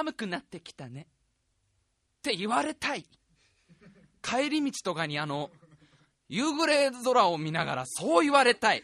[0.00, 1.02] 寒くなってきたね。
[1.02, 3.04] って言われたい。
[4.22, 5.50] 帰り道とかにあの
[6.28, 8.82] 夕暮れ空を見ながらそう言われたい。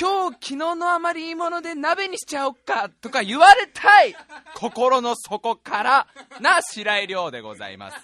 [0.00, 4.16] 今日昨日のあまりいいもので鍋にしちゃおっかとか言われたい。
[4.56, 6.06] 心の底から
[6.40, 7.98] な白井亮でございます。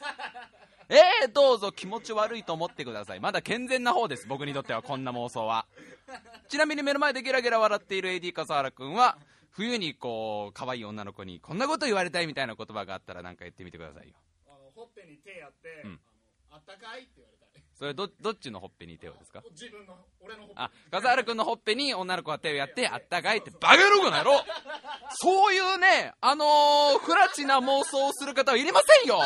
[0.89, 3.21] えー、どうぞ気持ち悪いと思ってください。
[3.21, 4.29] まだ健全な方です。
[4.29, 5.67] 僕にとってはこんな妄想は。
[6.49, 9.19] ちなみに目の前でゲラゲラ笑っている AD 笠原君は
[9.53, 14.15] 冬にこう可愛い女の子にこんなこと言われたいみたいな言葉があったら何か言ってみてくださいよ。
[14.47, 16.01] あのほっぺに手やって、うん。
[16.51, 17.63] あったかいって言われたい。
[17.75, 19.43] それどどっちのほっぺに手をですか？
[19.51, 24.41] 自分の俺のほっぺあ笠原君のほっぺに女の子が手をやってあったかいってバカ野郎な野郎
[25.17, 29.21] そういうねあのー、不らちな妄想をする方はいりませんよ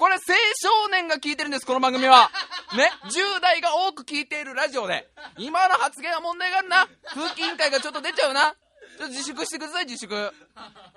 [0.00, 0.20] これ青
[0.56, 2.30] 少年が聞いてるんですこの番組は。
[2.74, 5.06] ね10代が多く聞いているラジオで。
[5.36, 6.88] 今の発言は問題があるな。
[7.12, 8.40] 空気委員会がちょっと出ちゃうな。
[8.40, 8.56] ちょっ
[8.96, 10.14] と自粛してください自粛。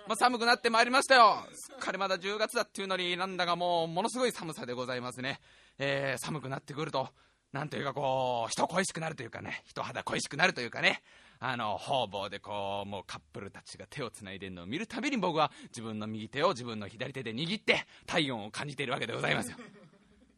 [0.07, 1.45] まあ、寒くなってまいりましたよ。
[1.53, 5.41] すっかりまだ10月だっていうのになんだかもうものすごい寒さでございますね、
[5.79, 7.09] えー寒くなってくると
[7.51, 9.63] なんというかこう人恋しくなるというかね。
[9.65, 11.03] 人肌恋しくなるというかね。
[11.45, 19.57] あの方々でこうもうカップルたちが手をつないでるのを見るたびに僕は自分の右手を自分の左手で握って体温を感じているわけでございますよ。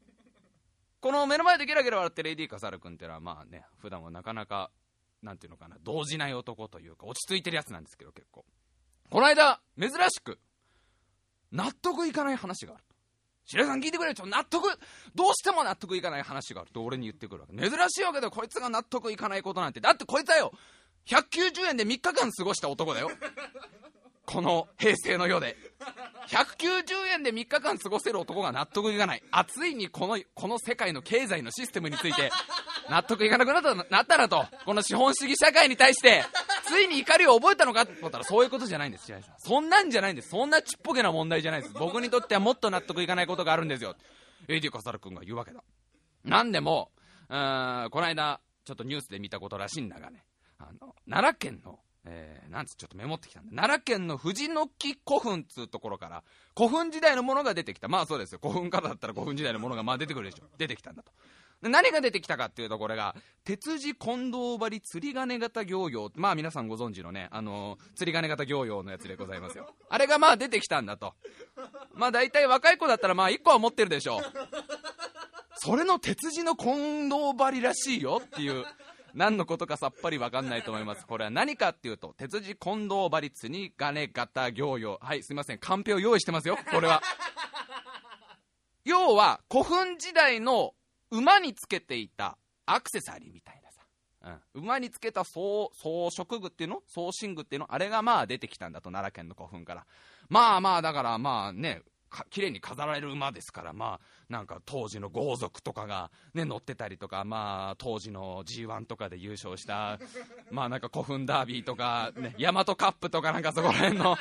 [0.99, 4.71] この目の前でゲラゲラ笑ってる AD 笠原君っていうのはまあね普段はなかなか
[5.21, 8.43] なんていうのかな動じない男というか落ち着いてるやつなんですけど結構。
[9.11, 10.39] この間珍しく
[11.51, 12.95] 納得いかない話があると。
[13.43, 14.67] 白井さん聞いてくれよちょ納得
[15.13, 17.55] どうしても納得いかない話があると俺に言ってくるわけ。
[17.55, 19.79] 珍しいわけだよこいつが納得いかないことなんて。
[19.79, 20.51] だってこいつはよ
[21.07, 23.11] 190円で3日間過ごした男だよ。
[24.25, 25.55] この平成の世で。
[26.29, 29.23] 190円で3日間過ごせる男が納得いかない。
[29.31, 32.31] あついにこのこの世界の経済のシステムについて
[32.89, 34.45] 納得いかなくなったなったなと。
[34.65, 36.23] この資本主義社会に対して
[36.65, 39.35] ついに怒りを覚えたのかと思ったらそういうことじゃないんです白井さん。
[39.37, 40.29] そんなんじゃないんです。
[40.29, 41.73] そんなちっぽけな問題じゃないです。
[41.73, 43.95] 僕にとってはもっと納得いかないことがあるんですよ。
[44.47, 45.63] AD 笠原君が言うわけだ。
[46.23, 46.89] なんでも
[47.29, 50.23] うーんこの間ちょっとニュースで見たことらしいんだがね。
[50.69, 56.23] あの奈良県のえー、なんつちょっとメモってきたんだ奈良県の藤の木古墳っつうところから
[56.55, 57.87] 古墳時代のものが出てきた。
[57.87, 58.39] まあそうですよ。
[58.41, 60.45] 古墳からだったら古墳時代のものがまあ出てくるでしょ。
[60.57, 61.11] 出てきたんだと。
[61.61, 69.73] で何が出てきたかっていうとこれが鉄地近藤張釣り鐘型行用まあ皆さんご存知のねあのー釣り鐘型行用のやつでございますよ。
[69.89, 71.15] あれがまあ出てきたんだと。
[71.93, 74.21] まあ大体若い子だったらまあ1個は持ってるでしょう。
[75.57, 78.65] それの鉄地の近藤張りらしいよっていう
[79.15, 81.07] 何のことかさっぱり分かんないと思います。
[81.07, 84.99] これは何かっていうと鉄地近藤張り釣り鐘型行用。
[85.01, 85.57] はいすいません。
[85.57, 87.01] カンペを用意してますよこれは。
[88.83, 90.75] 要は古墳時代の
[91.11, 93.81] 馬につけていたアクセサリーみたいなさ、
[94.53, 96.83] うん、馬につけた装装飾具っていうの？
[96.87, 97.73] 装身具っていうの？
[97.73, 99.87] あれがまあ出てきたんだと奈良県の古墳から。
[100.27, 101.94] まあまあだからまあねか
[102.29, 109.99] 綺麗に飾られる馬ですからまあなんか当時の豪族とかがね乗ってたりとかまあ当時の G1 とかで優勝した
[110.51, 114.17] まあなんか古墳ダービーとかね大和カップとかなんかそこら辺の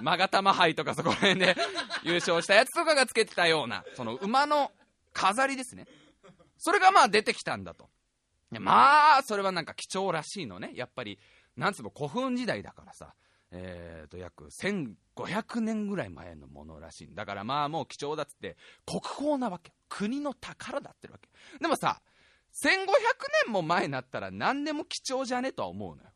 [0.00, 1.56] 勾玉杯とかそこら辺で
[2.02, 4.70] 優勝したやつとかがつけてたようなその馬の
[5.12, 5.86] 飾りですね。
[6.58, 7.88] それがまあ出てきたんだと。
[8.50, 10.72] まあそれはなんか貴重らしいのね。
[10.74, 11.18] やっぱり
[11.56, 13.14] なんつうの古墳時代だからさ。
[13.50, 17.08] えー、と約1500年ぐらい前のものらしい。
[17.08, 18.56] んだからまあもう貴重だっつって
[18.86, 21.28] 国宝なわけ国の宝だってるわけ。
[21.60, 22.00] でもさ
[22.54, 22.66] 1500
[23.46, 26.10] 年も前になったら何でも貴重じゃねとは思うのよ。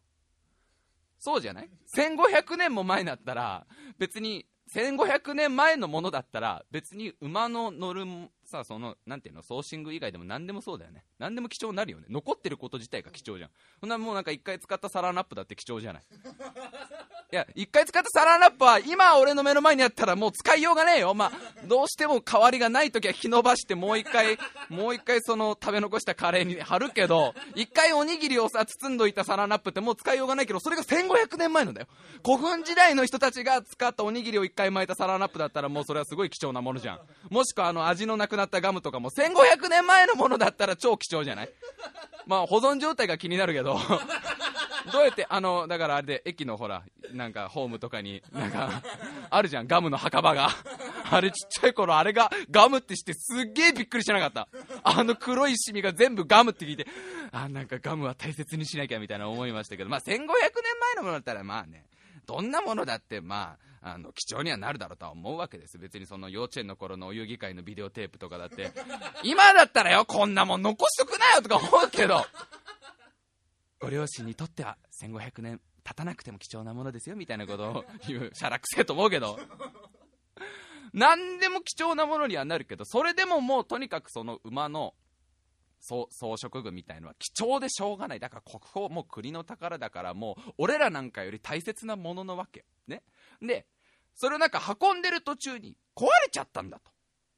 [1.18, 3.66] そうじゃない？1500年も前になったら
[3.98, 8.04] 別に1500年前のものだったら別に馬の乗る
[8.48, 11.04] さそのなんていうのソーシング以外でも何でもそうだよね。
[11.18, 12.06] 何でも貴重になるよね。
[12.08, 13.50] 残ってること自体が貴重じゃん。
[13.80, 16.02] そんなもうなんか一回使ったサランラップだって貴重じゃない。
[17.30, 21.12] いや一回使ったサランラップは今俺の目の前にあったらもう使いようがねえよ。
[21.12, 21.32] まあ
[21.66, 24.38] どうしても代わりがない時は引き伸ばしてもう一回
[24.70, 31.86] もう一回その食べ残したカレーに貼るけど一回おにぎりをさ包んどいたサランラップってもう使いようがないけどそれが1500年前のだよ。
[32.24, 37.00] 古墳時代の人たちが使ったおにぎりを一回巻いたサランラップだったらもうそれはすごい貴重なものじゃん。
[37.28, 41.50] もしくはあの味のなくなったガムとかも1500年前のものだったら超貴重じゃない？
[42.26, 43.78] まあ保存状態が気になるけど。
[44.92, 46.82] どうやってあのだからあれで駅のほら
[47.12, 48.82] なんかホームとかになんか
[49.28, 49.66] あるじゃん。
[49.66, 50.48] ガムの墓場が。
[51.10, 54.48] あれちっちゃい頃あれがガムってしてすっげえびっくりしなかった。
[54.84, 56.86] あの黒いシミが全部ガムって聞いて
[57.32, 59.90] あなんかガムは大切にしなきゃみたいな思いましたけど。
[59.90, 60.30] まあ1500年前
[60.96, 61.84] のものだったらまあね
[62.26, 68.72] どんなものだってまああの貴重にはなるだろうとは思うわけです別にその幼稚園の頃のお遊戯会のビデオテープとかだって
[69.22, 72.24] 今だったらよこんなもん残しとくなよとか思うけど
[73.80, 79.38] ご両親にとっては1500年立たなくても貴重なものですよみたいなことを 言う、シャラくせえと思うけど。
[80.92, 84.94] 何でも貴重なものにはなるけど、それでももうとにかくその馬の
[85.80, 88.20] 装飾具みたいのは貴重でしょうがない。
[88.20, 92.64] だから国宝、もう国の宝だからもう俺らなんかより大切なもののわけ。
[92.86, 93.02] ね。
[93.42, 93.66] で、
[94.14, 96.90] それをなんか運んでる途中に壊れちゃったんだと。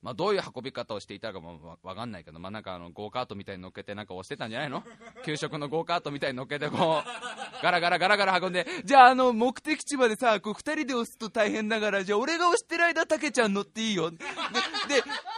[0.02, 4.82] まあ、どういう運び方をしていたかもわかんないけど、まあ、なんかあのゴーカートみたいに乗っけてなんか押してたんじゃないの？
[5.26, 14.10] 給食のゴーカートみたいに乗っけてこうガラガラガラガラ運んでじゃああの目的地までさこう2人で押すと大変だからじゃあ俺が押してる間たけちゃん乗っていいよ。
[14.10, 14.24] でで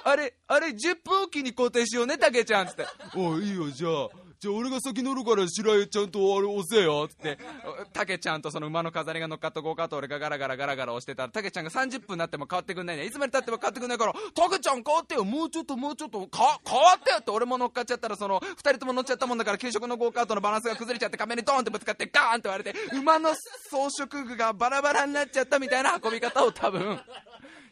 [0.05, 2.87] あれあれ10分おきに交代しようねたけちゃんっつって。
[3.17, 4.09] おいいよじゃあ
[4.43, 7.39] じゃあ俺が先乗るから白井ちゃんとあれ押せよって。
[7.95, 13.05] たけちゃんとその馬の飾りが乗っかったゴーカート俺がガラガラガラガラ押してたらたけちゃんが30分になっても変わってくんないね。
[13.05, 23.37] いつまでたっても変わってくんないからたけちゃん変わってよもうちょっともうちょっとか変わってよって俺も乗っかっちゃったらその2人とも乗っちゃったもんだから給食のゴーカートのバランスが崩れちゃって壁にドーンってぶつかってガーンって割れて馬の
[23.71, 27.01] 装飾具がバラバラになっちゃったみたいな運び方を多分。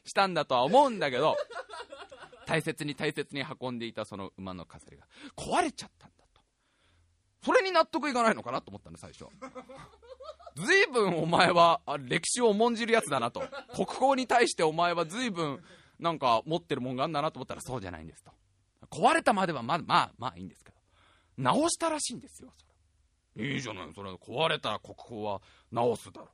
[0.04, 1.36] したんだとは思うんだけど
[2.46, 5.04] 大切に大切に運んでいたその馬の飾りが
[5.36, 6.19] 壊れちゃったんだ。
[7.44, 9.26] それに納得いかないのかなと思ったんだ、最初。
[10.56, 13.42] ずいぶんお前は歴史を重んじるやつだなと。
[13.74, 15.64] 国宝に対してお前はずいぶん
[15.98, 18.32] なんか持ってるもんがあんだなと思ったらそうじゃないんですと。
[18.90, 20.76] 壊れたまではまあまあまあいいんですけど。
[21.38, 22.66] 直したらしいんですよ、そ
[23.38, 23.54] れ。
[23.54, 25.40] いいじゃない、それ壊れた国宝は
[25.70, 26.28] 直すだろ。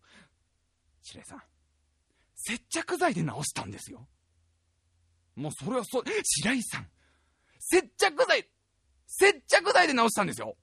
[1.03, 1.43] 白井さん、
[2.35, 4.09] 接着剤で直したんですよ。
[5.37, 6.89] もうそれはそう、白井さん、
[7.61, 8.49] 接着剤、
[9.07, 10.57] 接着剤で直したんですよ。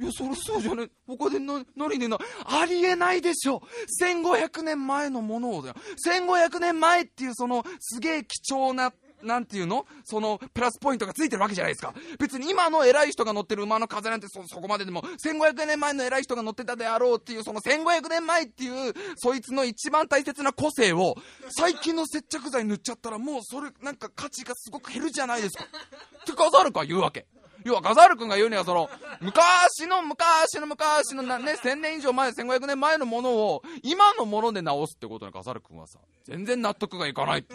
[0.00, 3.62] いや、それそうじゃね他でな、何でな、ありえないでしょ
[4.00, 5.74] !1500 年前のものをだよ。
[6.06, 9.84] 1500年前っていうその、すげえ貴重な、なんていうの？
[10.04, 11.92] その、プラスポイントがついてるわけじゃないですか。
[12.20, 21.16] 別に今の偉い人が乗ってる馬の風なんてそ、そこまででも、1500年前の偉い人が乗ってたであろうっていう、その1500年前っていう、そいつの一番大切な個性を、
[21.50, 25.64] 最近の接着剤塗っちゃったらもうそれ、なんか価値がすごく減るじゃないですか。
[25.64, 27.26] ってカザールか言うわけ。
[27.68, 28.88] 要はガザール君が言うにはその
[29.20, 35.98] 昔の昔の昔のね1000年以上前1500年前のものを今のもので直すってことにガザール君はさ。
[36.24, 37.54] 全然納得がいかないって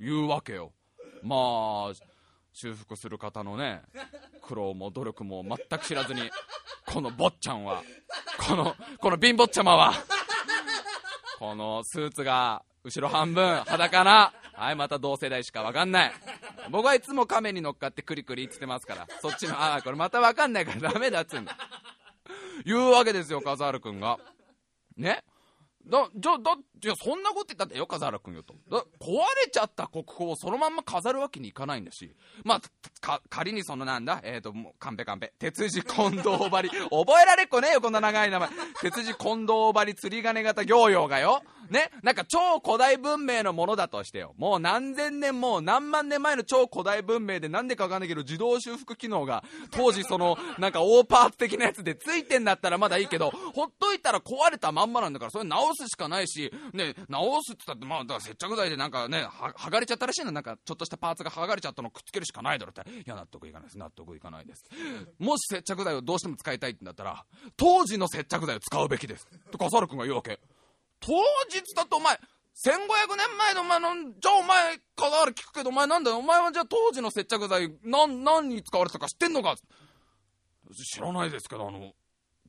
[0.00, 0.72] 言うわけよ。
[1.22, 1.36] ま
[1.90, 1.92] あ
[2.52, 3.82] 修復する方のね
[4.42, 6.22] 苦労も努力も全く知らずに
[6.86, 7.82] この坊ちゃんは
[8.38, 9.92] このこの貧乏ちゃまは
[11.38, 16.12] このスーツが後ろ半分裸なはいまた同世代しか分かんない
[16.70, 21.56] 僕はいつも亀に乗っかってクリクリ言ってますから、そっちの、ああ、これまたわかんないから ダメだっつうんだ。
[22.64, 24.18] 言うわけですよ、ザール君が。
[24.96, 25.24] ね？
[25.86, 28.54] だ、じゃ、だ、じゃ、そんなこと言ったってよ、ザール君よと。
[28.70, 32.14] だ、壊れちゃった国宝をそのまんま飾るわけにいかないんだし。
[32.44, 32.60] まあ、
[33.00, 35.32] か、仮にそのなんだ、えっ、ー、と、もう、カンペカンペ。
[35.38, 36.68] 鉄地近藤張り。
[36.68, 38.48] 覚えられっこねえよ、こんな長い名前。
[38.82, 41.42] 鉄地近藤張り釣り鐘型行用がよ。
[41.70, 44.34] ね、なんか超古代文明のものだとしてよ。
[44.36, 59.26] もう何千年もう何万年前の超古代文明でなんでかわかんないけど自動修復機能が当時そのなんか大パーツ的なやつでついてんだったらまだいいけど、ほっといたら壊れたまんまなんだからそれ直すしかないし、ね、直すって言ったってまあだから接着剤でなんかね、
[59.56, 60.32] 剥がれちゃったらしいの。
[60.32, 62.90] なんかちょっとしたパーツが剥がれちゃったのくっつけるしかないだろって。
[62.90, 63.78] いや、納得いかないです。
[63.78, 64.64] 納得いかないです。
[65.18, 67.24] もし接着剤をどうしても使いたいってんだったら、
[67.56, 69.26] 当時の接着剤を使うべきです。
[69.50, 70.40] と笠原君が言うわけ。
[71.00, 71.12] 当
[71.50, 81.92] 日だとお前、1500年前のお前の、じゃあお前、関わる聞くけど、お前なんだよ、お前はじゃあ当時の接着剤、なん、何に使われてたか知ってんのか知らないですけど、あの、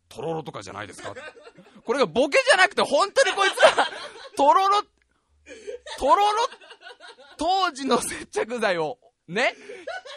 [0.10, 1.14] とろろとかじゃないですか
[1.86, 3.88] これがボケじゃなくて、本当にこいつら、
[4.36, 4.82] とろろ、
[5.98, 6.24] とろろ、
[7.38, 9.56] 当時の接着剤を、ね、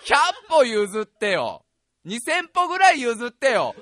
[0.07, 1.65] 100歩譲ってよ。
[2.07, 3.75] 2000歩ぐらい譲ってよ。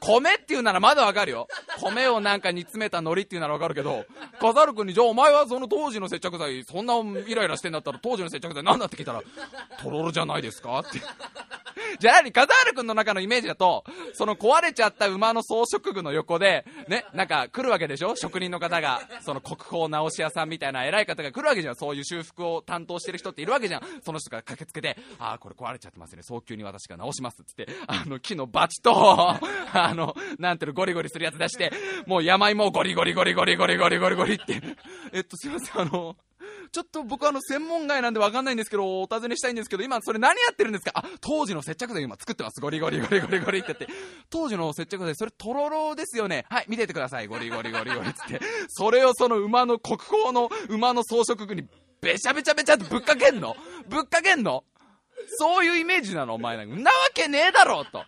[0.00, 1.46] 米っていうならまだわかるよ。
[1.80, 4.04] 米をなんか煮詰めた海苔っていうならわかるけど、
[4.40, 6.94] カザル君に、じゃあお前はその当時の接着剤、そんな
[7.26, 9.22] イライラしてんだったら当時の接着剤何だって聞いたら、
[9.82, 10.78] とろろじゃないですか？
[10.80, 11.00] って。
[11.98, 18.16] じゃあ何カザール君の中のイメージだと、その壊れちゃった馬の装飾具の横で、ね、なんか来るわけでしょ？
[18.16, 21.76] 職人の方が、その国宝直し屋さんみたいな偉い方が来るわけじゃん。
[21.76, 23.82] そういう修復を担当してる人っているわけじゃん。
[24.04, 26.22] その人が駆けつけて、ああ、これ壊れちゃってますね。
[26.22, 29.40] 早急に私が直しますっつって、あの、木のバチと、あ
[29.94, 31.69] の、なんていうの、ゴリゴリするやつ出して、
[32.06, 34.60] もう山芋をゴリゴリゴリゴリゴリゴリゴリゴリって、
[35.12, 36.16] えっと、すいません、あの、
[36.72, 40.92] ちょっと僕あの専門外なんでわかんないんですけど、お尋ねしたいんですけど、今それ何やってるんですか？
[40.94, 42.60] あ、当時の接着剤今作ってます。
[42.60, 43.88] ゴリゴリゴリゴリゴリって言って。
[44.30, 46.46] 当時の接着剤、それとろろですよね。
[46.48, 47.26] はい、見ててください。
[47.26, 48.46] ゴリゴリゴリゴリってって。
[48.68, 51.68] それをその馬の国宝の馬の装飾具に
[52.00, 53.56] べちゃべちゃべちゃってぶっかけんの？
[53.88, 54.64] ぶっかけんの？
[55.38, 56.76] そういうイメージなのお前なんか。
[56.76, 58.04] なわけねえだろと。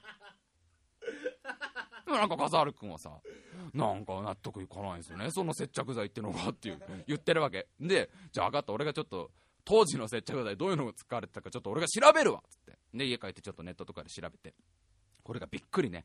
[2.12, 3.11] もなんか笠原君はさ、
[3.75, 7.66] なんか納得いかないんですよね、その接着剤ってのがっていう言ってるわけ。
[7.81, 9.31] で、じゃあ分かった、俺がちょっと、
[9.64, 12.78] 当時の接着剤どういうのが使われてたかちょっと俺が調べるわっつって。
[12.95, 14.54] で、家帰ってちょっとネットとかで調べて。
[15.23, 16.04] これがびっくりね。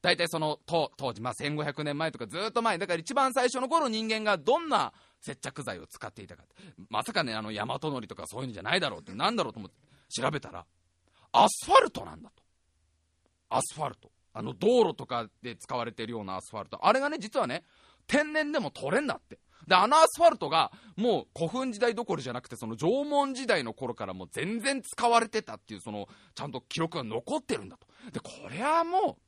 [0.00, 6.44] 大体その当当時、まあ、1500年前とかずっと前、だから一番最初の頃人間がどんな接着剤を使っていたか。
[6.88, 9.76] まさかね、あの、大和のりとかそういうのじゃないだろうって、なんだろうと思って
[10.08, 10.64] 調べたら、
[11.32, 12.42] アスファルトなんだと。
[13.50, 14.10] アスファルト。
[14.38, 16.86] あの、道路とかで使われてるようなアスファルト。
[16.86, 17.64] あれがね、実はね、
[18.06, 19.40] 天然でも取れんだって。
[19.66, 27.88] で、あのアスファルトが、もう古墳時代どころじゃなくて、その縄文時代の頃からもう全然使われてたっていう、その、ちゃんと記録が残ってるんだと。
[28.12, 29.22] で、これはもう、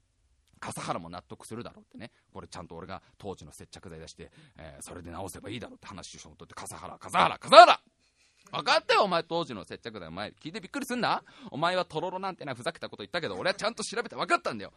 [0.60, 7.80] 笠原も納得するだろうってね、これちゃんと俺が当時の接着剤出して、えーそれで直せばいいだろうって話をしようとって、笠原、笠原、笠原
[8.52, 14.72] 分かったよ、お前、当時の接着剤、お前、聞いてびっくりすんなお前はとろろなんてな、ふざけたこと言ったけど、俺はちゃんと調べて分かったんだよ。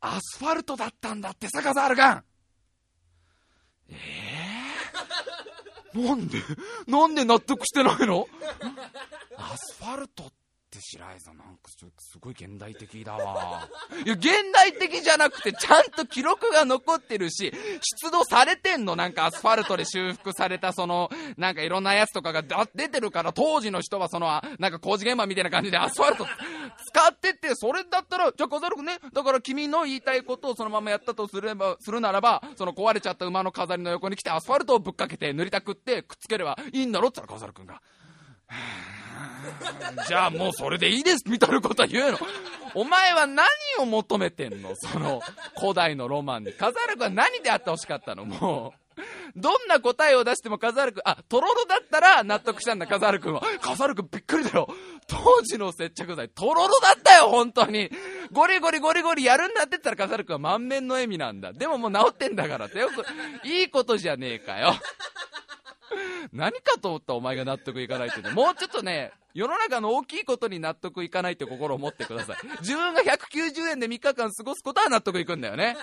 [0.00, 2.22] アスファルトだったんだってさ、笠原君
[3.90, 3.96] え
[5.94, 6.38] えなんで
[6.86, 8.28] なんで納得してないの？
[9.36, 10.32] アスファルトっ
[10.70, 13.68] って白井さんなんかすごい現代的だわ。
[14.06, 17.52] いや現代的じゃなくてちゃんと記録が残ってるし
[18.02, 18.94] 出土されてんの。
[18.94, 22.42] なんかアスファルトで修復されたそのなんかいろんなやつとかが
[22.74, 24.28] 出てるから当時の人はその
[24.60, 37.08] なんか工事現場みたいな感じでアスファルト使っててそれだったらじゃあ飾るくねだから君の言いたいことをそのままやったとすればするならばその壊れちゃった馬の飾りの横に来てアスファルトをぶっかけて塗りたくってくっつければいいんだろ？
[37.08, 37.80] って言ったら飾るくんが。
[40.08, 42.18] じゃあもうそれでいいですみたいなこと言うの。
[42.74, 43.46] お前は何
[43.80, 44.74] を求めてんの？
[44.76, 45.20] その
[45.58, 46.52] 古代のロマンに。
[46.52, 48.24] カザル君は何であってほしかったの？
[48.24, 48.80] もう。
[49.34, 53.40] どんな答えを出してもカザル君、あ、トロロだったら納得したんだ、カザル君は。
[53.60, 54.68] カザル君びっくりだよ。
[55.06, 57.90] 当時の接着剤、トロロだったよ、本当に。
[58.30, 61.52] ゴリゴリゴリゴリやるんだって言ったらカザル君は満面の笑みなんだ。
[61.52, 63.04] でももう治ってんだからってよく、
[63.48, 64.74] いいことじゃねえかよ。
[66.32, 68.30] 何かと思ったお前が納得いかないってね。
[68.30, 72.36] もうちょっとね、世の中の大きいことに納得いかないって心を持ってください。
[72.60, 75.76] 自分が190円で3日間過ごすことは納得いくんだよね。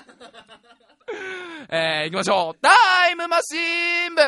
[1.69, 2.59] えー、行きましょう。
[2.61, 4.21] タイムマシーン部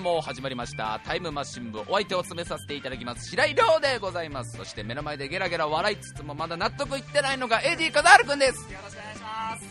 [0.00, 1.00] も始まりました。
[1.04, 4.56] タイムマシン部お相手を務めさせていただきます白井亮でございます。
[4.56, 8.70] そして目の前でゲラゲラ笑いつつもまだ納得いってないのがエディカザールくんです。
[8.72, 9.66] よろしくお願いします。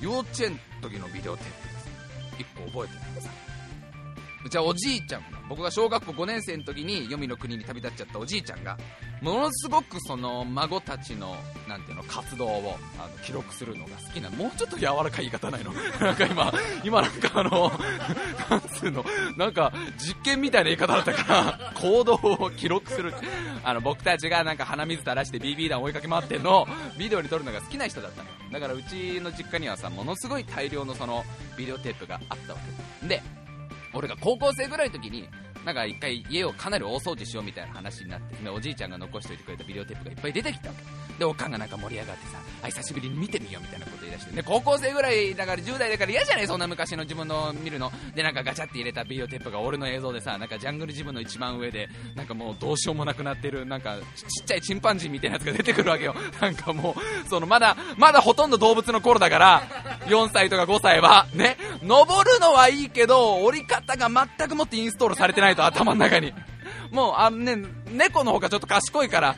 [0.00, 1.88] 幼稚園の時のビデオテープです。
[2.38, 3.47] 一個覚えてください
[4.44, 8.78] うちはおじいちゃんが僕が小学校5年生の時に黄泉の国に旅立っちゃったおじいちゃんが
[9.20, 11.34] ものすごくその孫たちの
[11.66, 15.72] なんていうの活動をあの記録するのが好きなもうちょっと柔らかい言い方ないの。
[16.00, 16.52] なんか今
[16.84, 17.72] 今なんかあの
[18.48, 19.04] なんつうの
[19.36, 23.12] なんか実験みたいな言い方だったから行動を記録する。
[23.64, 28.34] あの僕たちがなんか鼻水垂らして BB 弾追いかけ回ってるのをビデオに撮るのが好きな人だったのよ。
[28.52, 31.24] だからうちの実家にはさものすごい大量のその
[31.56, 32.58] ビデオテープがあったわ
[33.02, 33.08] け。
[33.08, 33.22] で
[33.92, 35.28] 俺が高校生ぐらいの時に
[35.64, 41.07] なんか一回家をかなり大掃除しようみたいな話になっておじいちゃんが残しておいてくれたビデオテープがいっぱい出てきたわけ。
[41.18, 47.90] でおかんがなんか盛り上がってさあ久しぶりに見てみようみたいなこと言い出してで高校生ぐらいだから10代だから嫌じゃないそんな昔の自分の見るの。
[48.14, 56.14] でなんかガチャって入れたビデオテープが俺の映像でさなんかジャングルジムの一番上でなんかもうどうしようもなくなってるなんかちちっちゃいチンパンジーみたいなやつが出てくるわけよ。
[56.40, 59.62] なんかもうそのまだまだほとんど動物の頃だから
[60.06, 64.08] 4歳とか5歳はね登るのはいいけど折り方が
[64.38, 66.32] 全くもってインストールされてないと頭の中に。
[66.90, 67.56] もうあのね
[67.92, 69.36] 猫の方がちょっと賢いから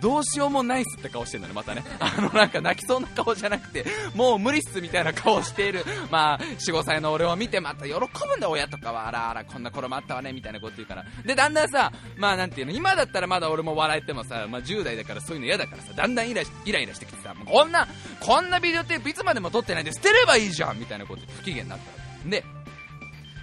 [0.00, 1.82] どうしようもないっすって顔してるのねまたね。
[2.00, 8.00] あのなんか泣きそうな顔じゃなくてもう無理っすみたいな顔しているまあ45歳の俺を見てまた喜ぶ
[8.36, 11.04] んだ親とかはあらあらこんな頃もあったわねみたいなこと言うから。
[11.24, 17.86] でだんだんさまあなんていうの今だったらまだ俺も笑えてもさ、まあ、10代だからそういうの嫌だからさだんだんイライイライラしてきてさこんな
[18.20, 22.28] こんなビデオテープいつまでも撮ってないで捨てればいいじゃんみたいなこと不機嫌になった。
[22.28, 22.44] で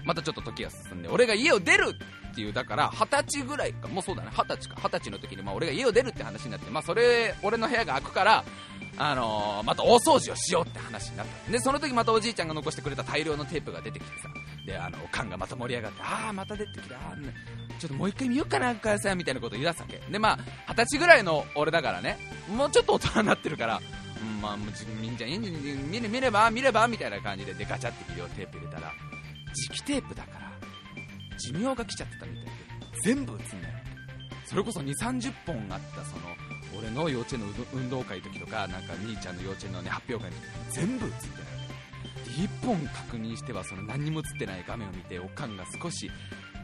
[0.05, 1.95] またちょっと時が進んで俺が家を出る
[2.33, 4.29] っていうだから二十歳ぐらいかもうそうだね。
[4.35, 4.75] 二十歳か。
[4.83, 8.43] 二十歳の時にまあ俺が家を出るって話になってまあそれ俺の部屋が開くから
[8.97, 11.51] あのーまた大掃除をしようって話になった。
[11.51, 14.29] でその時またおじいちゃんが残してくれた大量のテープが出てきてさ
[14.65, 16.95] であのおかんがまた盛り上がってああまた出てきた
[17.79, 19.99] ちょっともう一回見ようかな母さんみたいなこと言い出すわけ。
[20.11, 22.17] でまあ二十歳ぐらいの俺だからね
[22.49, 23.81] もうちょっと大人になってるから
[24.41, 25.41] まあみんじゃん
[25.91, 28.91] 見れ見れば見ればみたいな感じででガチャってビデオテープ入れたら
[29.69, 30.42] 磁気テープだから。
[31.47, 32.51] 寿命が来ちゃってたみたいで。
[33.03, 33.73] 全部映んない
[34.45, 36.23] それこそ2 3 0本あったその
[36.77, 41.53] 俺の幼稚園の運動会の時とかなんか兄ちゃんの幼稚園の、ね、発表会の時全部映ってない
[42.47, 46.09] 1本確認してはその何にも映ってない画面を見ておかんが少し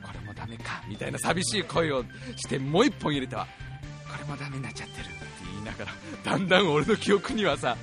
[0.04, 2.04] これもダメかみたいな寂しい声を
[2.36, 3.46] してもう1本入れては
[4.10, 5.06] これもダメになっちゃってる。
[5.72, 7.78] って言いながらだんだん俺の記憶にはさ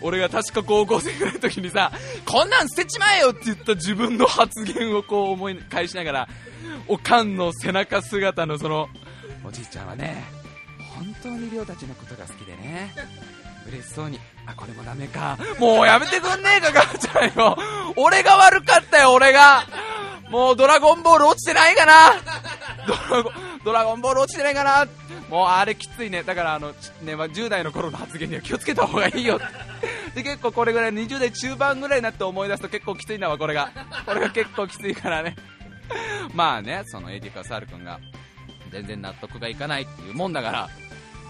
[0.00, 1.92] 俺が確か高校生ぐらいの時にさ
[2.24, 6.28] こんなん捨てちまえよって言った自分の発言をこう思い返しながら
[6.86, 8.88] おかんの背中姿のその
[9.44, 10.24] おじいちゃんはね
[10.96, 12.94] 本当に亮たちのことが好きでね
[13.66, 17.56] 嬉しそうにあこれもダメかもうやめてくんねえか母ちゃんよ。
[17.96, 19.64] 俺が悪かったよ俺が。
[20.30, 22.12] もうドラゴンボール落ちてないかな。
[22.86, 23.30] ドラゴ
[23.64, 24.86] ドラゴンボール落ちてないかな。
[25.28, 26.22] もうあれきついね。
[26.22, 26.72] だからあの、
[27.02, 29.40] ねまあ、10代の頃の発言には気をつけた方がいいよ。
[30.14, 33.70] で結構これぐらい20代中盤ぐらいになって思い出すと結構きついんだわこれが。
[34.06, 35.36] これが結構きついからね。
[36.34, 38.00] まあねその AD カサール君が
[38.70, 40.68] 全然納得がいかないっていうもんだから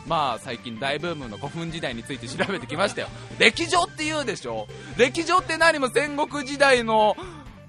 [0.06, 3.08] まあ最近大ブームの古墳時代について調べてきましたよ。
[3.38, 4.66] 歴女って言うでしょ。
[4.96, 7.14] 歴女って何も戦国時代の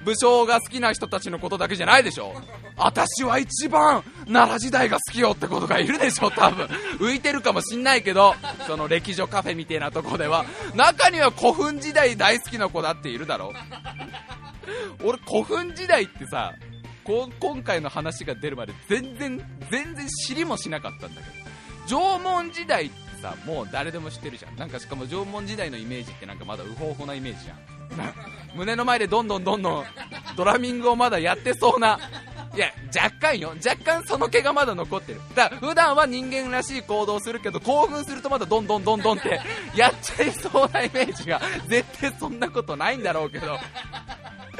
[0.09, 2.33] 武将が好きな人たちのことだけじゃないでしょ。
[2.75, 6.65] 私は一番奈良時代が好きよってことがいるでしょ多分。
[6.99, 8.33] 浮いてるかもしんないけど
[8.65, 10.45] その歴女カフェみたいなとこでは。
[10.73, 13.53] 中には古墳時代大好きな子だっているだろ
[15.03, 16.55] 俺古墳時代ってさ
[17.03, 19.39] 今回の話が出るまで全然
[19.69, 21.27] 全然知りもしなかったんだけ
[21.91, 21.99] ど。
[21.99, 24.55] 縄文時代ってさもう誰でも知ってるじゃん。
[24.55, 27.78] なんかしかも縄文時代のイメージってなんかまだウホウホなイメージじゃん。
[28.55, 29.86] 胸の前でどんどんどんどん
[30.36, 32.00] ドラミングをまだやってそうな。
[32.55, 33.53] いや若干よ。
[33.63, 35.22] 若干その毛がまだ残ってる。
[35.36, 39.39] だから普段は人間らしい行動するけど興奮するとまだどんどんどんどんって
[39.75, 43.58] やっちゃいそうなイメージが絶対そんなことないんだろうけど。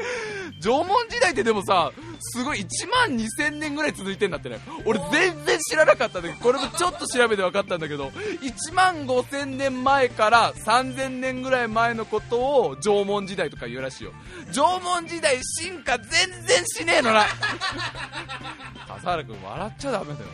[0.60, 4.60] 縄文時代ってでもさすごい1万2000年ぐらい続いてんだってね。
[4.84, 14.12] 俺全然知らなかったんだけどこれもちょっと調べて分かったんだけど1万5000年前から3000年ぐらい前のことを縄文時代とか言うらしいよ。
[14.52, 16.08] 縄文時代進化全
[16.46, 17.24] 然しねえのな。
[18.88, 20.26] 笠原君笑っちゃダメだよ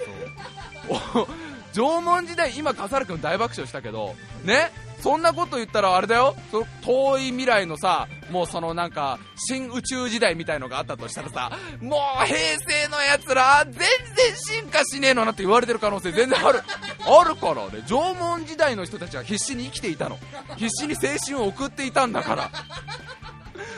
[1.13, 1.27] そう。
[1.73, 4.15] 縄文時代今笠原君大爆笑したけど
[4.45, 4.71] ね？
[5.01, 6.35] そんなこと言ったらあれだよ。
[6.51, 13.89] そ遠い未来のさもうそのなんか新宇宙時代みたいのがあったとしたらさもう平成のやつら全然
[14.37, 16.61] 進化しねえのなって言われてる可能性全然ある。
[17.05, 17.85] あるからね。
[17.87, 20.19] 縄文時代の人たちは必死に生きていたの。
[20.57, 22.51] 必死に青春を送っていたんだから。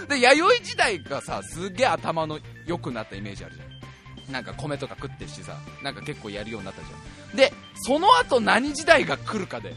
[0.08, 4.32] で弥生時代がさすげえ頭の良くなったイメージあるじゃん。
[4.32, 7.36] なんか米とか食ってるしさなんか結構やるようになったじゃん。
[7.36, 7.52] で
[7.82, 9.74] その後何時代が来るかで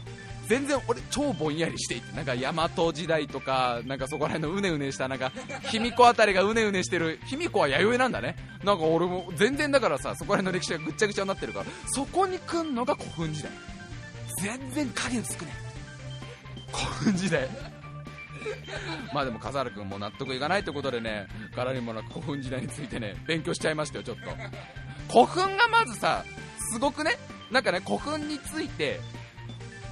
[0.52, 8.36] 全然俺超ぼんやりしていてなんか大和時代とかなんかそこら辺のうねうねしたなんか卑弥呼あたりがうねうねしてる卑弥呼は弥生なんだね。
[8.62, 13.50] なんか俺も全然だからさそこら辺の歴史がぐっちゃぐちゃになってるからそこに来んのが古墳時代。
[14.42, 15.52] 全然影薄くね
[16.70, 17.48] 古墳時代。
[19.14, 24.22] まあでも笠原君も納得いかないってことでね柄にもなく古墳時代についてね勉強しちゃいましたよちょっと。
[25.10, 26.26] 古墳がまずさ
[26.74, 27.16] すごくね
[27.50, 29.00] なんかね古墳について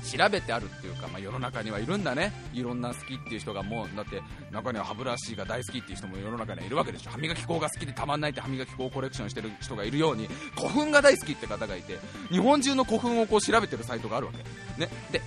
[0.00, 2.32] 調べてあるっていうか、まあ、世の中にはいるんだね。
[2.52, 7.10] いろんな好きっていう人がもうだって中には歯ブラシが大好きっていう人も世の中にはいるわけでしょ。
[7.10, 11.98] 歯磨き粉が好きでたまんないって歯磨き粉をコレクションしてる人がいるように古墳が大好きって方がいて
[12.30, 14.38] 日本中の古墳をこう調べてるサイトがあるわけ、
[14.80, 15.20] ね、で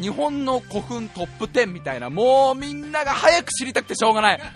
[0.00, 4.40] 日本の古墳トップ10みたいなもうみんなが早く知りたくてしょうがない。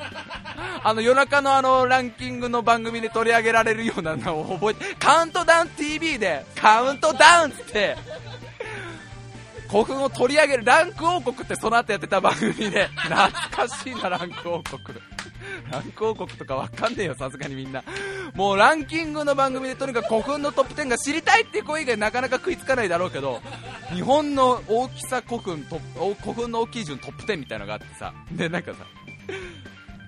[0.82, 7.96] あの夜中のあのランキングの番組で取り上げられるようなのを覚えてカウントダウン TV でカウントダウンって
[9.68, 12.86] 古墳を取り上げるランク王国ってその後やってた番組で。
[12.86, 14.98] 懐かしいなランク王国。
[15.70, 17.82] ランク王国とかわかんねえよさすがにみんな。
[18.34, 23.40] もうランキングの番組でとにかく古墳のトップ10が知りたいって声以外なかなか食いつかないだろうけど
[23.94, 25.80] 日本の大きさ古墳ト
[26.22, 28.14] 古墳の大きい順トップ10みたいなのがあってさ。
[28.32, 28.78] でなんかさ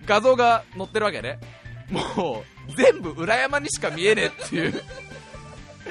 [0.06, 1.38] 画像が載ってるわけね。
[1.90, 4.82] もう全部裏山にしか見えねえっていう。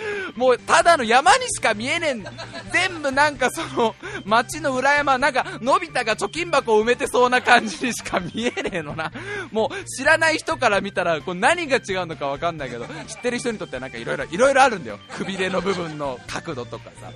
[0.35, 2.23] もうただの山にしか見えねえん。
[2.71, 9.11] 全部なんかその街の裏山なんかのび太が貯金箱を埋めてそうな感じにしか見えねえのな。
[9.51, 14.17] もう知らない人から見たらこう何が違うのか分かんないけど知ってる人にとってはなんかいろい
[14.53, 14.99] ろあるんだよ。
[15.15, 17.11] くびれの部分の角度とかさ。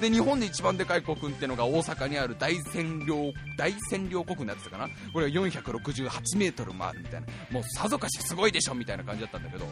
[0.00, 4.88] で日本で一番でかい古墳ってのが大阪にある大仙陵大仙陵古墳のやつかな。
[5.12, 7.26] これが468メートルもあるみたいな。
[7.50, 9.66] もうさぞかしすごいでしょみたいな感じだったんだけど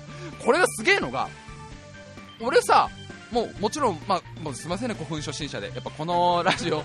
[0.45, 1.29] これがすげえのが
[2.41, 2.89] 俺さ
[3.31, 6.83] もうもちろん、まあ、もうすみませんね、古墳初心者で、やっぱこのラジオ、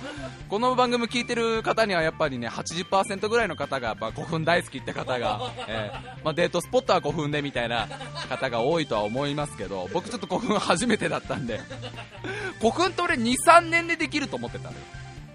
[0.50, 7.88] この番組聞いてる方にはやっぱりね80%ぐらいの方がやっぱ古墳大好きって方が、えーまあ、デートスポットは古墳でみたいな
[8.28, 11.62] 方が多いとは思いますけど、僕ちょっと古墳初めてだったんで、
[12.60, 14.80] 古墳って俺2、3年でできると思ってたのよ。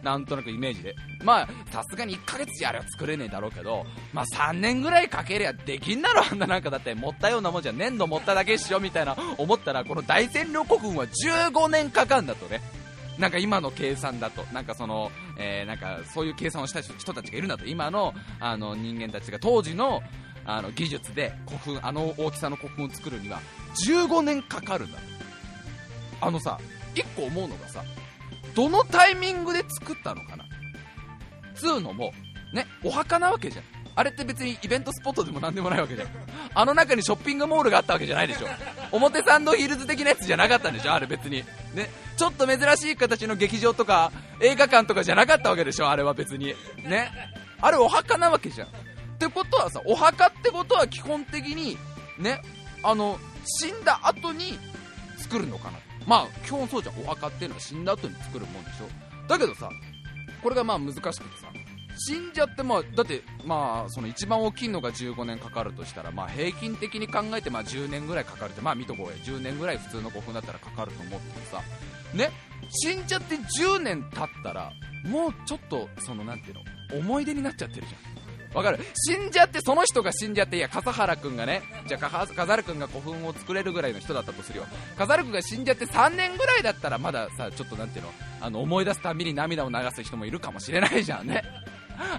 [0.03, 0.95] なんとなくイメージで。
[1.25, 12.61] まあ、さすがに1ヶ月じゃあれは作れねえだろうけど、まあ3年ぐらいかけりゃできんだろ、あんななんかだって持ったようなもんじゃ粘土持っただけっしょみたいな思ったら、この大占領古墳は15年かかるんだとね。
[13.19, 20.03] なんか今の計算だと、なんかその、えー、なんかそういう計算をした人たちがいるんだと、今のあの人間たちが当時の
[20.45, 23.41] あの技術で古墳、あの大きさの古墳を作るには
[23.87, 24.99] 15年かかるんだ
[26.21, 26.59] あのさ、
[26.95, 27.85] 1個思うのがさ、
[28.59, 30.45] どのタイミングで作ったのかな？
[31.55, 32.13] つうのも、
[32.53, 33.65] ね、お墓なわけじゃん。
[33.95, 36.09] あれって別にイベントスポットでもなんでもないわけじゃん。
[36.55, 38.49] あの中にショッピングモールがあったわけじゃないでしょ。
[38.91, 41.45] 表参道ヒルズ的なやつじゃなかったんでしょあれ別に。
[41.73, 41.89] ね。
[42.17, 44.11] ちょっと珍しい形の劇場とか
[44.43, 46.47] 映画館とかじゃなかったわけでしょあれは別に。
[46.85, 47.13] ね。
[47.61, 48.67] あれお墓なわけじゃん。
[48.67, 48.71] っ
[49.21, 51.79] てことはさ、お墓ってことは基本的に、
[52.19, 52.43] ね、
[52.83, 54.59] あの、死んだ後に
[55.17, 55.79] 作るのかな？
[56.07, 57.01] まあ、基本そうじゃん。
[57.01, 59.29] お墓っていうのは死んだ後に作るもんでしょ。
[59.29, 59.71] だけどさ、
[60.43, 61.49] これがまあ難しくてさ、
[61.99, 69.13] 死んじゃって、まあ、だって、まあ、その一番大きいのが15年かかるとしたら、まあ、平均的に考えて、まあ、10年ぐらいかかるって、まあ、見とこうよ。
[69.25, 71.61] 10年ぐらい普通の古墳だったらかかると思ってさ、
[72.15, 72.31] ね、
[72.71, 74.73] 死んじゃって10年経ったら、
[75.05, 76.63] もうちょっと、その、なんていうの、
[76.99, 78.18] 思い出になっちゃってるじゃん。
[78.55, 78.79] わかる。
[78.95, 84.67] 死んじゃってその人が死んじゃっていや笠原君がねじゃあ笠原君が古墳を作れるぐらいの人だったとするよ。
[84.97, 91.43] 笠原君が死んじゃって3年ぐらいだったらまださちょっとなんていうのあの思い出すたびに涙を流す人もいるかもしれないじゃんね。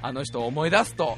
[0.01, 1.17] あの人を思い出すと。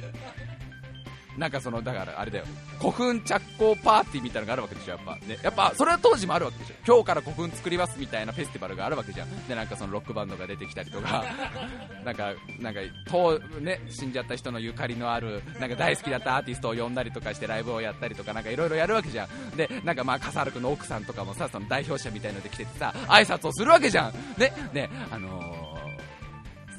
[1.37, 2.45] なんかそのだからあれだよ。
[2.79, 5.15] 古墳着工パーティーみたいなのがあるわけでしょやっぱ。
[5.25, 6.75] ねやっぱそれは当時もあるわけでしょ。
[6.85, 9.47] 今日から古墳作りますみたいなフェスティバルがあるわけじゃん。
[9.47, 11.23] でなんかそのロックバンドが出てきたりとか。
[12.03, 19.55] なんかなんかとね死んじゃった人のゆかりのあるなんか大好きだったアーティストを呼んだりとかしてライブをやったりとかなんかいろいろやるわけじゃん。
[19.55, 24.13] でなんかまあ笠原君の奥さんとかもさその代表者みたいので来ててさ挨拶をするわけじゃん。
[24.37, 25.77] ねねあの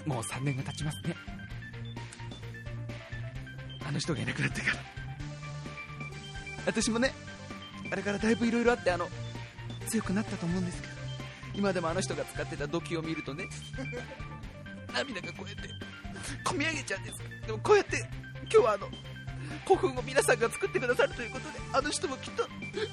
[0.07, 1.32] ー、もう3年が経ちますね。
[3.93, 5.03] の人がいなくなってから。
[6.67, 7.13] 私もね
[7.91, 9.09] あれからだいぶいろいろあってあの
[9.89, 10.95] 強くなったと思うんですけど
[11.55, 13.49] 今でもあの人が使ってた土器を見るとね
[14.95, 15.69] 涙がこうやって
[16.45, 17.99] 込み上げちゃうんですでもこうやって
[18.43, 18.89] 今日はあの
[19.67, 22.49] 古墳を皆さんが作ってくださるということであの人もきっと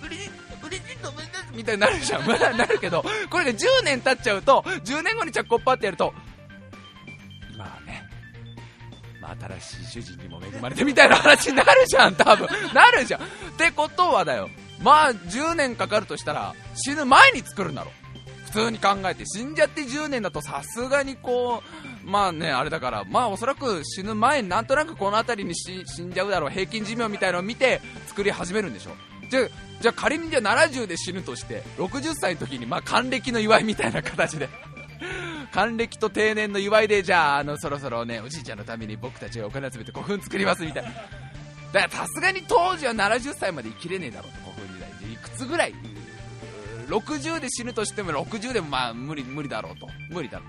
[0.05, 0.31] 嬉しい
[0.61, 2.27] 嬉しいと思いますみたいになるじゃん。
[2.27, 6.13] まだなるけどこれが10年経っちゃうと10年後に着工パってやると
[9.59, 12.47] 新しい主人にも恵まれてみたいな話になるじゃん、多分。
[12.73, 13.21] なるじゃん。
[13.21, 13.25] っ
[13.57, 14.49] てことはだよ。
[14.81, 17.91] まあ、10年かかるとしたら、死ぬ前に作るんだろ。
[18.45, 19.25] 普通に考えて。
[19.25, 21.61] 死んじゃって10年だとさすがにこ
[22.05, 28.91] う、まあね、あれだから、まあおそらく死ぬ前なんとなくこの辺りに死んじゃうだろう、平均寿命みたいなのを見て作り始めるんでしょ。
[29.29, 29.47] じゃ、
[29.81, 34.49] じゃあ仮にじゃ70で死ぬとして、60歳の時にま還暦の祝いみたいな形で。
[35.53, 40.89] 還暦と定年の祝いでじゃああのそろそろねおじいちゃんのために僕たちがお金集めて古墳作りますみたいな。
[41.71, 45.75] だからさすがに当時は70歳まで生きれねえだろうと古墳時代でいくつぐらい
[46.87, 49.87] 60で死ぬとしても60でもまあ無理無理だろうと。
[50.09, 50.47] 無理だろう。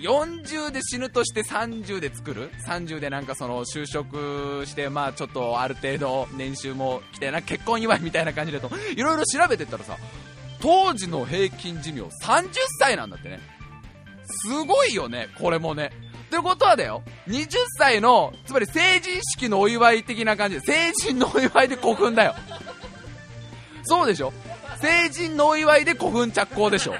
[0.00, 8.70] 40で死ぬとして30で作る？30でなんかその就職してまあちょっとある程度年収も来てな結婚祝いみたいな感じでと。
[8.96, 9.96] いろいろ調べてったらさ
[10.60, 13.57] 当時の平均寿命30歳なんだってね。
[14.28, 15.90] すごいよね、これもね。
[16.26, 22.34] ってことはだよ、20歳の、つまり成人式のお祝い的な感じで、成人のお祝いで古墳だよ。
[23.84, 24.32] そうでしょ？
[24.80, 26.94] 成人のお祝いで古墳着工でしょ？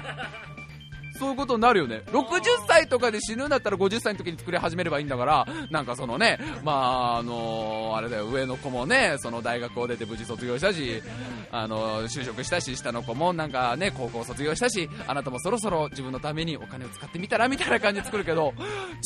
[1.19, 2.01] そういうことになるよね。
[2.07, 11.03] 60歳とかで死ぬんだったら50歳の時に作り始めればいいんだから、なんかそのね、まあ、あのー、あれだよ、上の子もね、その大学を出て無事卒業したし、
[11.51, 18.53] あのー、就職したし、下の子もなんかね、高校卒業したし、あなたもそろそろ自分のためにお金を使ってみたらみたいな感じで作るけど、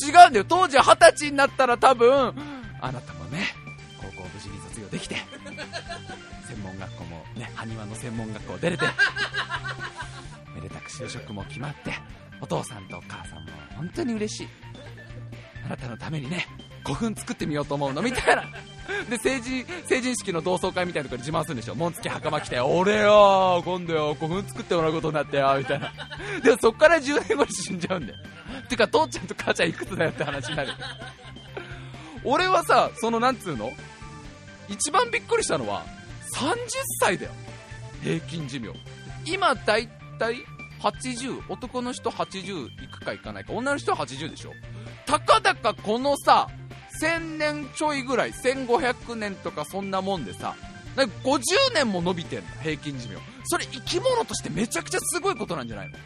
[0.06, 0.46] 違うんだよ。
[0.48, 2.34] 当時は20歳になったら多分、
[2.80, 3.56] あなたもね、
[3.98, 5.16] 高校無事に卒業できて、
[6.48, 8.86] 専門学校もね、埴輪の専門学校出れて、
[10.64, 11.94] めでたく就職も決まって
[12.42, 14.48] お父さんとお母さんも本当に嬉しい。
[15.66, 16.46] あなたのためにね
[16.84, 18.44] 古墳作ってみようと思うのみたいな。
[19.10, 21.76] で成人成人式の同窓会みたいなところで自慢するんでしょ。
[21.76, 25.94] 紋付き袴着て俺よ今度よ古墳作ってもらうことになってよみたいな。
[26.44, 28.20] でもそっから10年後に死んじゃうんだよ。
[28.70, 30.70] てか父ちゃんと母ちゃんいくつだよって話になる。
[32.26, 33.72] 俺はさそのなんつうの？
[34.68, 35.86] 一番びっくりしたのは
[36.36, 36.56] 30
[37.00, 37.32] 歳だよ。
[38.04, 38.74] 平均寿命。
[39.26, 39.88] 今大
[40.20, 40.36] 体
[40.92, 43.54] 80男の人80いくかいかないか。
[43.54, 44.52] 女の人は80でしょ。
[45.06, 46.50] たかだかこのさ
[47.02, 50.56] 1000年ちょいぐらい1500年とかそんなもんでさ
[50.96, 51.42] なんか50
[51.74, 53.16] 年も伸びてんの平均寿命。
[53.46, 55.98] それ生き物としてめちゃくちゃすごいことなんじゃないの？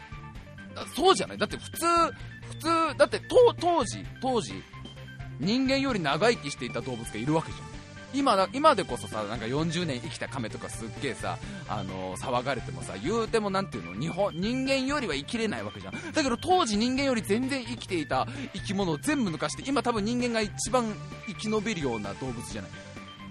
[0.94, 1.38] そうじゃない？
[1.38, 4.62] だって普通普通だって当時当時
[5.38, 7.67] 人間より長生きしていた動物がいるわけじゃん。
[8.14, 15.94] 今今でこそさなんか40年生きた亀とかすっげえさ、あのー騒がれてもさ言うてもなんていうの日本人間よりは生きれないわけじゃん。
[16.12, 20.94] だけど当時人間より全然生きていた生き物を全部抜かして今多分人間が一番
[21.26, 22.70] 生き延びるような動物じゃない。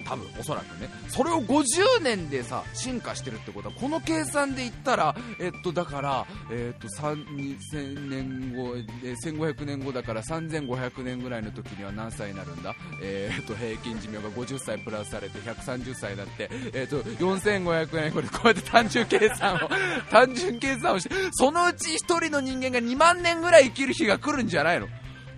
[0.07, 0.89] 多分おそらくね。
[1.09, 12.75] それを50年でさ進化してるってことはこの計算で言ったらえっとだからえっと3000年後えー1500年後だから3500年ぐらいの時には何歳になるんだ？
[13.01, 19.59] えっと平均寿命が50歳プラスされて130歳になってえっと4500年後でこうやって単純計算を
[20.09, 24.87] 単純計算をしてそのうち1人の人間が2万年ぐらい生きる日が来るんじゃないの？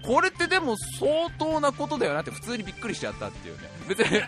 [0.06, 3.79] これってでも相当なことだよなって普通にびっくりしちゃったっていうね。
[3.90, 4.22] 別に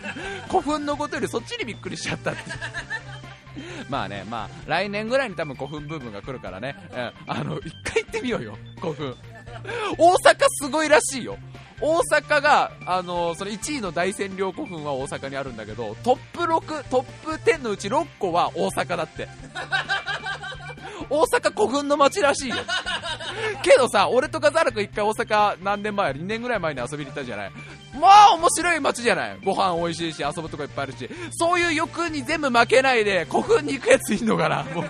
[0.48, 2.40] 古墳のことよりそっちにびっくりしちゃったって。
[3.88, 9.14] まあねまあ来年ぐらいに多分古墳ブームが来るからね、うん、あの一回行ってみようよ古墳。
[9.98, 11.36] 大阪すごいらしいよ。
[11.80, 19.28] 大阪が、あのその1位の大仙陵古墳は大阪にあるんだけどトップ6トップ10のうち6個は大阪だって。
[21.10, 22.56] 大阪古墳の街らしいよ。
[23.62, 27.52] けどさ、俺とかザラ君一回大阪何年前 ?2 年ぐらい前に遊びに行ったじゃない。
[28.00, 29.38] まあ面白い街じゃない。
[29.44, 31.08] ご飯美味しいし遊ぶとこいっぱいあるし。
[31.32, 34.64] そういう欲に全部負けないで古墳に行くやついんのかな。
[34.64, 34.84] もう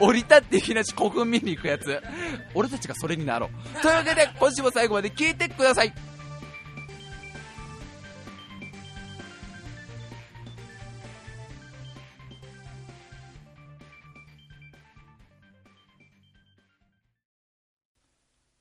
[0.00, 2.02] 降り立っていきなし古墳見に行くやつ。
[2.54, 3.80] 俺たちがそれになろう。
[3.80, 5.92] というわけで今週も最後まで聞いてください。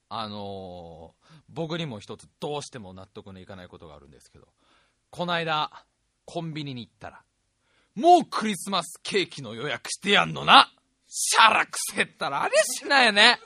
[0.09, 0.92] あのー
[1.53, 4.47] 僕にも一つどうしても納得のいかないことがあるんですけど
[5.09, 5.85] こないだ
[6.25, 7.21] コンビニに行ったら
[7.95, 10.71] もうクリスマスケーキの予約してやんのな。
[11.07, 13.39] シャラくせったらあれしないよね。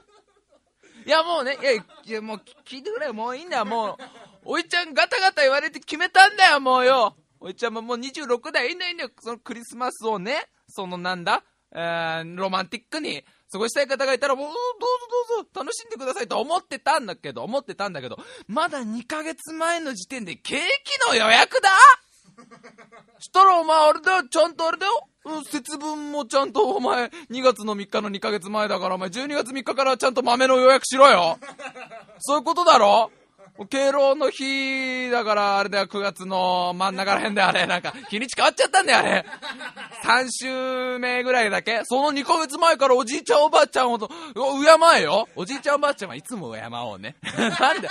[1.06, 3.14] いやもうねいやいやもう聞いてくれよ。
[3.14, 3.66] もういいんだよ。
[3.66, 3.98] もう
[4.46, 6.62] おいちゃんガタガタ言われて決めたんだよ。
[6.62, 7.18] もうよ。
[7.42, 8.70] おいちゃんももう26だよ。
[8.70, 9.10] いいんだいいんだよ。
[9.20, 11.44] そのクリスマスをねそのなんだ
[11.74, 14.60] えーロマンティックに過ごしたい方がいたらもうどうぞ
[15.36, 21.70] どうぞ楽しんでくださいと思ってたんだけど思ってたんだけどまだ2ヶ月前の時点でケーキの予約だ！
[23.20, 24.24] したらお前あれだよ。
[24.28, 25.08] ちゃんとあれだよ。
[25.50, 31.40] 節分もちゃんとお前2月の3日の2ヶ月前だからお前12月3日からちゃんと豆の予約しろよ。
[32.20, 33.12] そういうことだろ？
[33.66, 39.26] 敬老の日だからあれだよ9月の真ん中らへんだよあれなんか日にち変わっちゃったんだよあれ。
[40.04, 41.82] 3週目ぐらいだけ？
[41.86, 44.14] その2ヶ月前からおじいちゃんおばあちゃんをと敬
[45.00, 45.28] えよ。
[45.36, 47.16] おじいちゃんおばあちゃんはいつも敬おうね。
[47.60, 47.90] なんで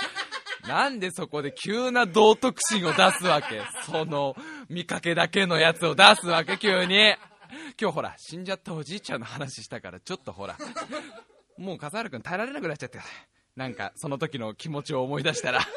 [0.67, 3.61] なんでそこで急な道徳心を出すわけ？
[3.85, 4.35] その
[4.69, 6.57] 見かけだけのやつを出すわけ？
[6.57, 7.15] 急に。
[7.79, 10.57] 今日ほら死んじゃったおじいちゃんの話したからちょっとほら。
[11.57, 12.99] もう笠原君耐えられなくなっちゃって。
[13.57, 15.61] なんかその時の気持ちを思い出したら。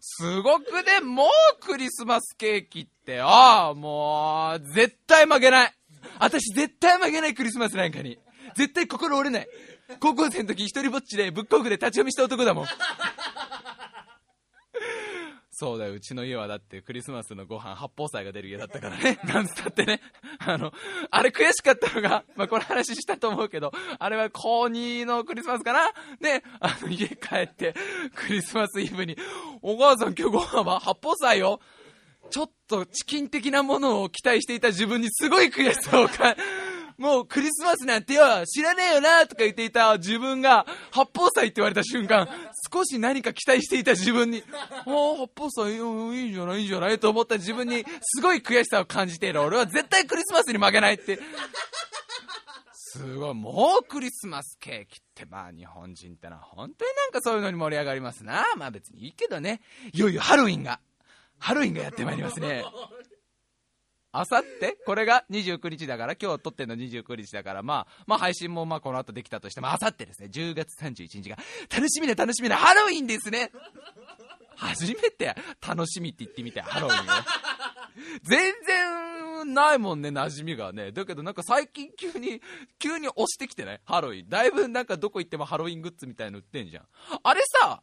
[0.00, 1.28] すごくねもう
[1.60, 5.74] クリスマスケーキってああもう絶対負けない。
[6.18, 8.18] 私絶対負けないクリスマスなんかに。
[8.56, 9.48] 絶対心折れない。
[10.00, 12.66] 高校生の時一人ぼっちでブックオフで立ち読みした男だもん。
[15.60, 15.94] そうだよ。
[15.94, 19.18] うちの家はだってクリスマスのご飯八宝菜が出る家だったからね。
[19.26, 20.00] なんつったってね。
[20.38, 20.72] あの
[21.10, 25.90] あれ悔しかったのがまあこの話したと思うけどあれは高2のクリスマスかな？
[26.20, 27.74] であの家帰って
[28.14, 29.16] クリスマスイブに
[29.60, 31.60] お母さん今日ご飯は八宝菜よ。
[32.30, 36.36] ちょっとチキン的なものを期待していた自分にすごい悔しさをか
[36.98, 42.28] もうクリスマスなんてよ知らねえよなとか言っていた自分が八宝菜って言われた瞬間
[42.72, 49.42] 少し何か期待していた自分にああ八宝菜うんいいじゃないいいんじゃないと思った自分にすごい悔しさを感じている。
[49.42, 51.20] 俺は絶対クリスマスに負けないって。
[52.74, 58.44] すごいもうクリスマスケーキってまあ日本人ってのは本当になんかそういうのに盛り上がりますな。
[58.56, 59.60] まあ別にいいけどね。
[59.92, 60.80] いよいよハロウィンが。
[61.38, 62.64] ハロウィンがやってまいりますね。
[64.10, 70.28] あさってこれが29日だから今日撮ってんの29日だからまあまあ配信もまあこの後できたとしてもあさってですね。
[70.32, 71.36] 10月31日が。
[71.70, 73.50] 楽しみな楽しみなハロウィンですね。
[74.56, 75.36] 初めて。
[75.66, 77.02] 楽しみって言ってみてハロウィンを
[78.22, 80.90] 全然ないもんね馴染みがね。
[80.90, 82.40] だけどなんか最近急に
[82.78, 84.28] 急に押してきてねハロウィン。
[84.28, 86.86] だいぶなんかどこ行ってもハロウィングッズみたいの売ってんじゃん。
[87.22, 87.82] あれさ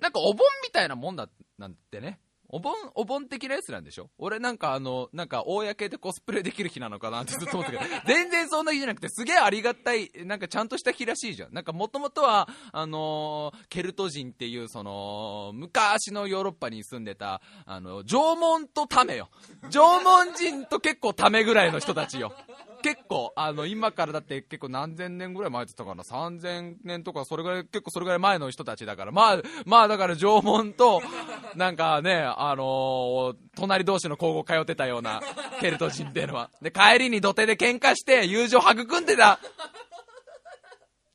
[0.00, 1.28] なんかお盆みたいなもんだ
[1.58, 2.20] なんてね。
[2.50, 4.08] お盆、お盆的なやつなんでしょ？
[4.18, 11.52] 俺なんかあの、なんか、公でコスプレできる日なのかなって ずっと思ってたけど、全然そんな日じゃなくて、すげえありがたい、なんかちゃんとした日らしいじゃん。
[11.52, 19.28] なんかもともとは、あのーケルト人っていう、その、昔のヨーロッパに住んでた、あの、縄文とタメよ。
[19.70, 22.32] 縄文人と結構タメぐらいの人たちよ。
[22.88, 31.02] 結構、あの、今からだって結構何千年ぐらい前って言ったかな、3000年とか、それぐらい、結構それぐらい前の人たちだから、まあ、まあだから縄文と、
[31.54, 35.20] なんかね、あのー隣同士の高校通ってたような
[35.60, 36.50] ケルト人っていうのは。
[36.62, 39.40] で、帰りに土手で喧嘩して友情育んでた。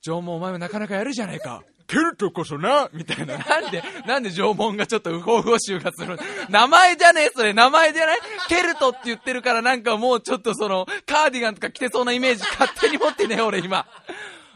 [0.02, 1.64] 縄文お前もなかなかやるじゃないか。
[1.88, 3.38] ケルトこそなみたいな。
[3.44, 6.18] なんで、なんで縄文がちょっとウホウホ臭がする
[6.50, 8.20] 名前じゃねえそれ、名前じゃない？
[8.48, 13.86] ケルトって言ってるからなんかもうちょっとその、カーディガンとか着てそうなイメージ勝手に持ってね、俺今。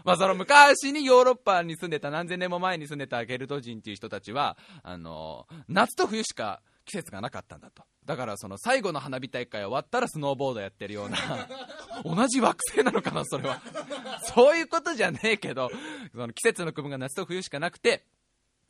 [0.03, 7.83] まあその昔にヨーロッパに住んでた、何千年も前に住んでたケルト人っていう人たちは、あの、夏と冬しか季節がなかったんだと。
[8.07, 11.17] だからその最後の花火大会終わったらスノーボードやってるような、
[12.03, 13.61] 同じ惑星なのかな、それは。
[14.33, 15.69] そういうことじゃねえけど、
[16.13, 18.05] その季節の区分が夏と冬しかなくて、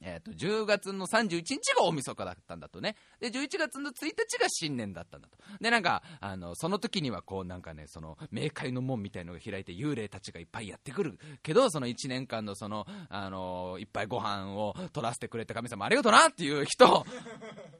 [0.01, 17.05] えー、と10月の31日が大晦日だったんだとねで11月の1日が新年だったんだとでなんかあのその時にはこうなんかねその冥界の門みたいのが開いて幽霊たちがいっぱいやってくるけどその1年間のそのあのいっぱいご飯を取らせてくれた神様ありがとうなっていう人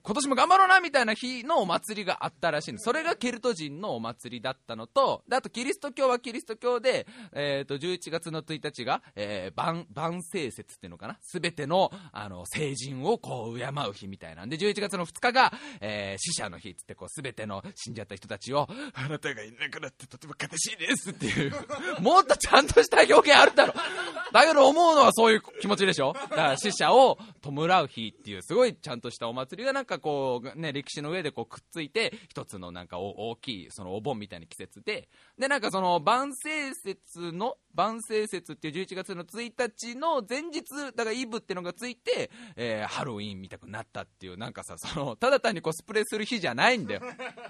[0.07, 11.17] 今年も頑張ろうなみたいな日のお祭りがあったらしいんですそれがケルト人のお祭りだったのとであとキリスト教はキリスト教で、えー、と11月の1日が、えー、万万聖節っていうのかな。
[11.33, 21.53] 全てのあの成人をこう敬う日みたいなんで11月の2日が、えー死者の日っつってこう全ての死んじゃった人たちをあなたがいなくなってとても悲しいですっていう。
[22.01, 23.73] もっとちゃんとした表現あるだろ
[24.31, 26.13] だけど思うのはそういう気持ちでしょ。
[26.13, 35.07] だから死者を弔う日っていうすごいちゃんとしたお祭りがなんかこうね歴史の上でこうくっついて一つのなんかお大きいそのお盆みたいな季節で
[35.37, 40.63] でなんかその万聖節の万聖節っていう11月の1日の前日
[40.95, 47.01] だからイブっていうのがついて、えーハロウィーン見たくなったっていうなんかさそのただ単にコスプレする日じゃないんだよ。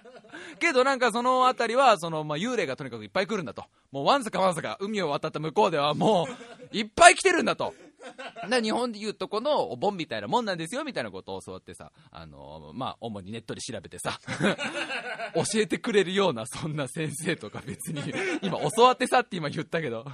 [0.60, 3.64] けどなんかその辺りはその、まあ、幽霊がとにかくいっぱい来るんだと。
[3.92, 6.28] もうわんさかわんさか海を渡った向こうではも
[6.74, 7.74] ういっぱい来てるんだと
[8.50, 14.20] で日本でいうとこのお盆みたいなもんなんですよみたいなことを教わってさ、あのまあ、主にネットで調べてさ
[15.36, 18.02] 教えてくれるようなそんな先生とか別に
[18.42, 20.06] 今教わってさって今言ったけど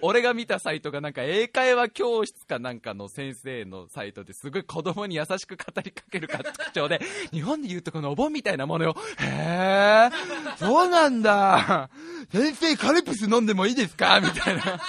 [0.00, 7.00] 俺が見たサイトがなんか英会話教室かなんかの先生のサイトですごい子供に優しく語りかけるか特徴で
[7.32, 8.96] 日本でいうとこのお盆みたいなものよ。
[9.18, 10.10] へえ
[10.58, 11.90] そうなんだ。
[12.32, 14.20] 先生カルピス飲んでもいいですか？
[14.20, 14.80] みたいな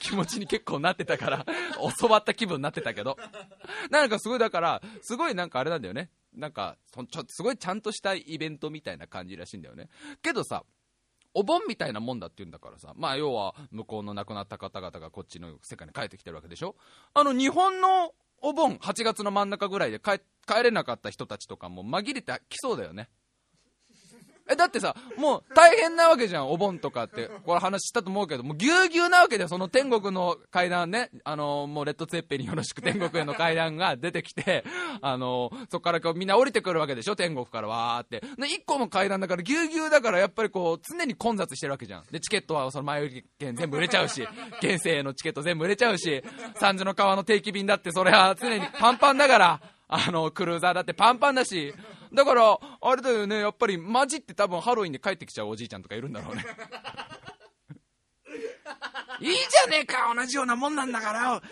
[0.00, 1.46] 気持ちに結構なってたから
[2.08, 3.16] わった気分になってたけど。
[3.90, 6.10] なんかすごいだからすごいなんかあれなんだよね。
[6.34, 9.88] なんかそちょすごいちゃんとしたイベントみたいな感じらしいんだよね。
[10.22, 10.64] けどさ
[11.34, 16.76] お盆みたいなもんだって言うんだからさまあ要は向こうの亡くなった方々がこっちの世界に帰ってきてるわけでしょ。
[17.14, 23.08] あの日本のお盆8月の真ん中ぐらいで帰帰れなかった人たちとかも紛れてきそうだよね。
[24.48, 27.30] えだってさもう大変なわけじゃんお盆とかって。
[27.44, 31.10] これ話したと思うけどもうぎゅうぎゅうなわけでその天国の階段ね。
[31.24, 34.64] あのもうレッドツェッペリンよろしく天国への階段が出てきて
[35.00, 38.20] あのそこからこうみんな降りてくるわけでしょ天国からわーって。
[38.20, 42.04] で1個の階段だからぎゅうぎゅうだからやっぱりこう常に混雑してるわけじゃん。
[42.10, 44.26] でチケットはその前売り券全部売れちゃうし
[44.62, 46.22] 現世へのチケット全部売れちゃうし
[46.56, 51.74] 三途の川の定期便だってそれは常にパンパンだからあのクルーザーだってパンパンだし
[52.14, 53.38] だからあれだよね。
[53.40, 56.44] やっぱりマジって多分ハロウィンで帰ってきちゃうおじいちゃんとかいるんだろうね。
[59.20, 61.42] いいじゃねえか同じようなもんなんだから。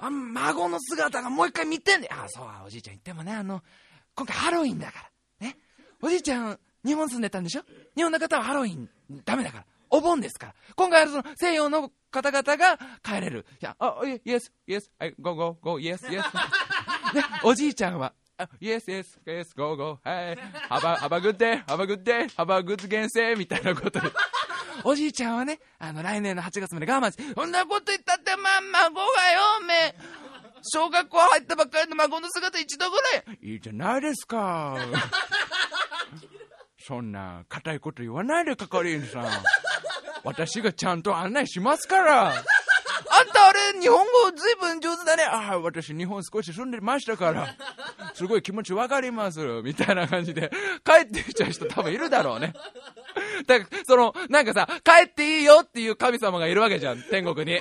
[0.00, 2.08] あ孫の姿がもう一回見てんね。
[2.10, 3.62] あそうおじいちゃん言ってもねあの
[4.14, 5.46] 今回ハロウィンだから。
[5.46, 5.56] ね。
[6.02, 7.62] おじいちゃん日本住んでたんでしょ？
[7.96, 8.88] 日本の方はハロウィン
[9.24, 9.66] ダメだから。
[9.90, 10.54] お盆ですから。
[10.74, 13.46] 今回はその西洋の方々が帰れる。
[13.60, 14.90] いやあイエスイエス。
[15.20, 16.24] go go go イエスイエス。
[17.14, 18.14] ね、 おじいちゃんは、あ
[18.60, 22.28] yes, yes, yes, go, go, はい、have a, have a good day, have a good day,
[22.36, 24.08] have a good 現世みたいなことで。
[24.82, 29.94] おじいちゃんはね、あの、来年の8月まで我慢して、そんなこと言ったって、まあ、孫がよ、おめえ。
[30.62, 33.38] 小学校入ったばっかりの孫の姿一度ぐらい。
[33.42, 34.76] いいじゃないですか。
[36.86, 39.30] そんな、硬いこと言わないで、係員さん。
[40.24, 42.44] 私がちゃんと案内しますから。
[43.10, 45.24] あんたあれ、日本語ずいぶん上手だね。
[45.24, 47.54] ああ、私日本少し住んでましたから。
[48.14, 49.40] すごい気持ちわかります。
[49.62, 50.50] みたいな感じで、
[50.84, 52.52] 帰ってきちゃう人多分いるだろうね。
[53.46, 57.60] だから、その、なんかさ、帰っていいよっていう神様がいるわけじゃん、天国に。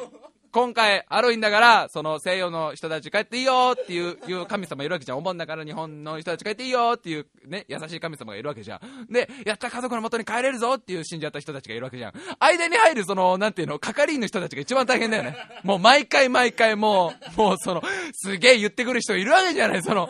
[0.54, 5.18] 今回ハロウィンだから、その西洋の人たち帰っていいよっていういう神様いるわけじゃん。
[5.18, 9.12] お盆だから日本の人たち帰っていいよっていうね、優しい神様がいるわけじゃん。
[9.12, 12.14] で、やった家族の元に帰れるぞっていう死んじゃった人たちがいるわけじゃん。
[12.38, 15.36] 間に入るその、なんていうの、係員の人たちが一番大変だよね。
[15.66, 17.82] もう毎回毎回もう、もうその、
[18.14, 20.08] すげえ言ってくる人いるわけじゃない、その。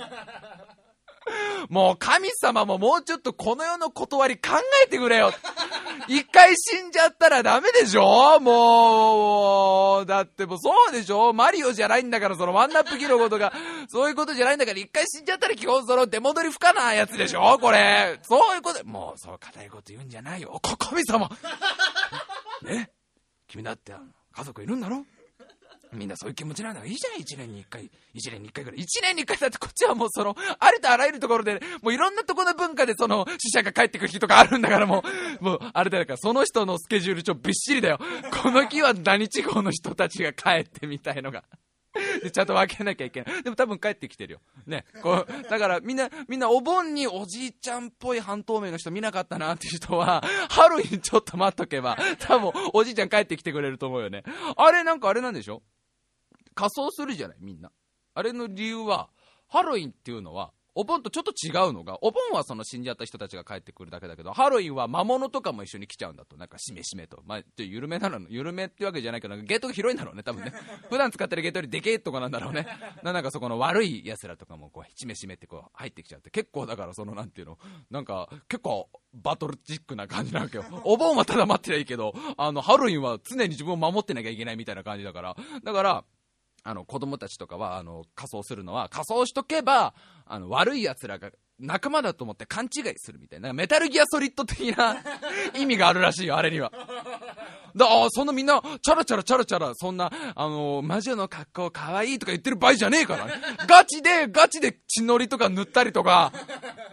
[1.69, 4.49] もう神様ももうちょっとこの世の断り考
[4.85, 5.31] えてくれよ。
[6.07, 8.39] 一回死んじゃったらダメでしょ？
[8.41, 11.31] もう、だってもうそうでしょ？
[11.33, 13.53] マリオじゃないんだから、そのワンナップキロゴとか、
[13.89, 17.57] そういうことじゃないんだから、一回死んじゃったら基本その出戻り不可なやつでしょ？
[17.59, 18.19] これ。
[18.23, 20.59] そういうこと、もうそう硬いこと言うんじゃないよ。
[20.61, 21.29] こ神様。
[22.63, 22.89] ね
[23.47, 23.93] 君だって
[24.35, 25.05] 家族いるんだろ？
[25.93, 28.79] みんなそういう気持ちなんだからいいじゃない一年に一回一年に一回ぐらい。
[28.79, 35.03] 一年に一回だってこっちはもうそのありとあらゆるところでもういろんなところの文化でその死者が帰ってくる日とかあるんだからも
[35.41, 37.99] うもうあれだからその人のスケジュール帳びっしりだよ。
[38.43, 41.43] この日は何地方の人たちが帰ってみたいのが。
[42.23, 43.43] でちゃんと分けなきゃいけない。
[43.43, 44.39] でも多分帰ってきてるよ。
[44.65, 44.83] ね。
[45.03, 54.23] こうだからみんなみんなお盆におじいちゃんっぽい半透明の人見なかったなっていう人はハロウィンちょっと待っとけば多分おじいちゃん帰ってきてくれると思うよね。
[54.57, 55.61] あれなんかあれなんでしょ？
[56.53, 57.71] 仮装するじゃないみんな。
[58.15, 59.09] あれの理由は
[59.47, 66.35] ハロウィンっていうのはお盆とちょっと違うのがお盆はその死んじゃった人たちが帰ってくるだけだけどハロウィンは魔物とかも一緒に来ちゃうんだと。
[66.37, 67.21] なんかしめしめと。
[67.25, 70.53] まあちょ緩めなの緩めってわけじゃないけどゲートが広いんだろうね多分ね。
[70.89, 72.65] 普段使ってるゲートよりでけえとかなんだろうね。
[73.03, 77.59] ななんかそこの悪い奴らとかもこうしめしめってこう入ってきちゃって結構だからそのなんていうの
[77.91, 80.65] なんか結構バトルチックな感じなわけよ。
[80.85, 85.35] お盆はただ待ってりゃいいけどあのハロウィンは常に自分を守ってなきゃいけないみたいな感じだから。
[85.63, 86.05] だから
[86.63, 89.93] あの子供たちとかはあの仮装するのは仮装しとけば
[90.25, 93.53] あの悪い奴らが仲間だと思って勘違いするみたいな。
[93.53, 94.97] メタルギアソリッド的な
[95.55, 96.71] 意味があるらしいよあれには。
[97.75, 103.25] だあそんなみんなチャラチャラチャラチャラそんなあの魔女の格好かわいいとか言ってる場合じゃねえから。
[103.25, 103.33] ね
[103.67, 106.33] ガチでガチで血のりとか塗ったりとか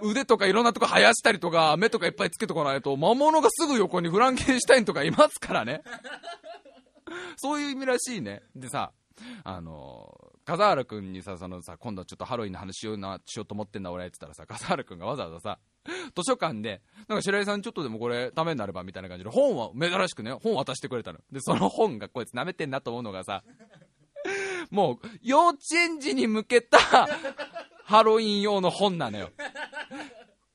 [0.03, 5.83] 腕とかいろんなとこ生やしたりとか目とかいっぱいつけとかないと魔物がすぐ横にフランケンシュタインとかいますからね。
[7.37, 8.43] そういう意味らしいね。
[8.55, 8.93] でさ
[9.45, 15.59] あの笠原君にさそのさ今度ちょっとハロウィンの話しようなしようと思ってんだ俺って言ったらさ笠原君がわざわざさ
[16.15, 21.19] 図書館でなんか白井さんちょっとでもこれためになればみたいな感じで本は珍しくね本渡してくれたの。
[21.31, 23.43] でその本がこいつ舐めてんなと思うのがさ
[24.71, 26.79] もう幼稚園児に向けた
[27.85, 29.31] ハロウィン用の本なのよ。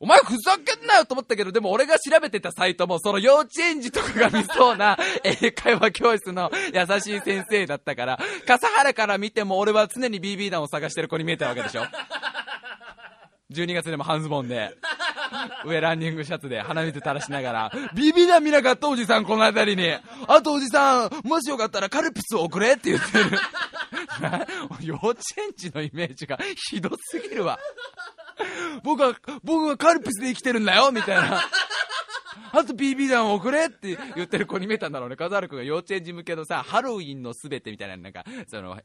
[0.05, 11.87] お前ふざけんなよと思ったけど、でも俺が調べてたサイトも、その幼稚園児とかが見そうな 英会話教室の優しい先生だったから、笠原から見ても俺は常に BB 弾を探してる子に見えたわけでしょ
[13.51, 14.75] ?12 月でも半ズボンで、
[15.65, 19.91] 上ランニングシャツで鼻水垂らしながら、BB 弾見なかったおじさんこの辺りに。
[20.27, 23.39] あとおじさん、もしよかったらカルピスを送れって言ってる。
[24.81, 26.37] 幼稚園児のイメージが
[26.69, 27.59] ひどすぎるわ。
[28.83, 31.41] 僕は、僕はカルピスで生きてるんだよみたいな。
[32.51, 35.17] あと BB 弾を送れって言ってる子に見えたんだろうね。
[35.17, 38.79] 笠原君が幼稚園児向けのさ、ハロウィンのすべてみたいな、なんか、その、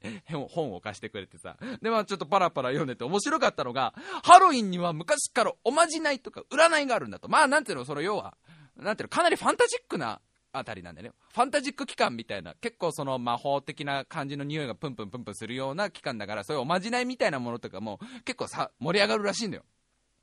[0.48, 1.56] 本を貸してくれてさ。
[1.80, 3.94] で、まあちょっとパラパラ読んでて面白かったのが、
[4.24, 7.28] ハロウィンには昔からおまじないとか占いがあるんだと。
[7.28, 8.36] まあなんていうの、その要は、
[8.76, 10.20] なんていうの、かなりファンタジックな
[10.52, 11.12] あたりなんでね。
[11.32, 19.64] ファンタジック期間みたいな、結構その魔法的な感じの匂いがプンプンプンプンするような期間だから、そういうおまじないみたいなものとかも結構さ、盛り上がるらしいんだよ。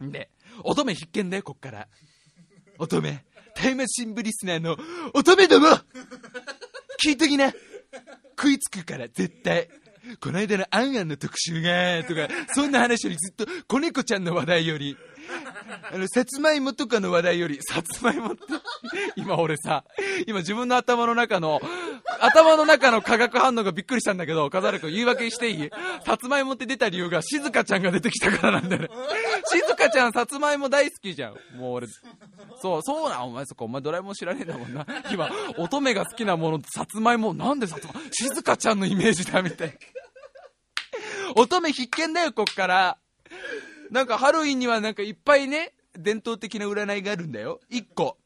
[0.02, 0.30] で、
[0.64, 1.88] 乙女必見だよ、こっから。
[2.78, 3.24] 乙女、
[3.56, 4.78] タイムシン部リスナーの
[5.14, 5.68] 乙女ども
[7.04, 7.52] 聞いときな
[8.38, 9.70] 食いつくから、絶対。
[10.22, 14.96] この間のアンアンの特集が、とか、そんな話よりずっと、子猫ちゃんの話題より、
[15.94, 18.42] あの、さつまいもとかの話題より、さつまいもって、
[19.16, 19.84] 今俺さ、
[20.26, 21.60] 今自分の頭の中の、
[22.20, 25.70] 頭の中の化学反応がびっくりしたんだけど、笠原君言い訳していい？
[26.06, 28.90] さつまいもって出た理由が、静香ちゃんが出てきたからなんだよね。
[29.52, 31.34] 静香ちゃんさつまいも大好きじゃん。
[31.58, 31.88] もう俺、
[32.62, 34.86] そう、そうな、お前そこ、お前ドラえもん知らねえんだもんな。
[35.12, 39.74] 今、乙女が好きなものさつまいも、なんでさつまいも、静香ちゃんのイメージだみたいな。
[41.36, 42.98] 乙女必見だよ、こっから。
[43.92, 47.60] なんかハロウィンにはなんかいっぱいね、伝統的な占いがあるんだよ。
[47.72, 48.18] 1個。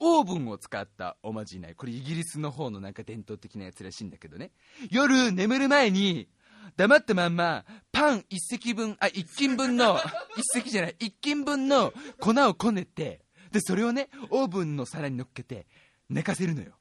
[0.00, 1.74] オーブンを使ったおまじない。
[1.74, 4.52] これイギリスの方のなんか伝統的なやつらしいんだけどね。
[4.90, 6.28] 夜眠る前に、
[6.76, 9.98] 黙ったまんま、パン一席分、あ、一斤分の、
[10.36, 15.66] 一席じゃない、一斤分の粉をこねて、で、それをね、オーブンの皿に乗っけて、
[16.08, 16.78] 寝かせるのよ。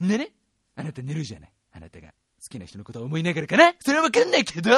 [0.00, 0.32] でね、
[0.76, 1.52] あなた寝るじゃない。
[1.72, 2.14] あなたが
[2.48, 3.74] きな人のことを思いながらかな？
[3.80, 4.70] それはわかんないけど、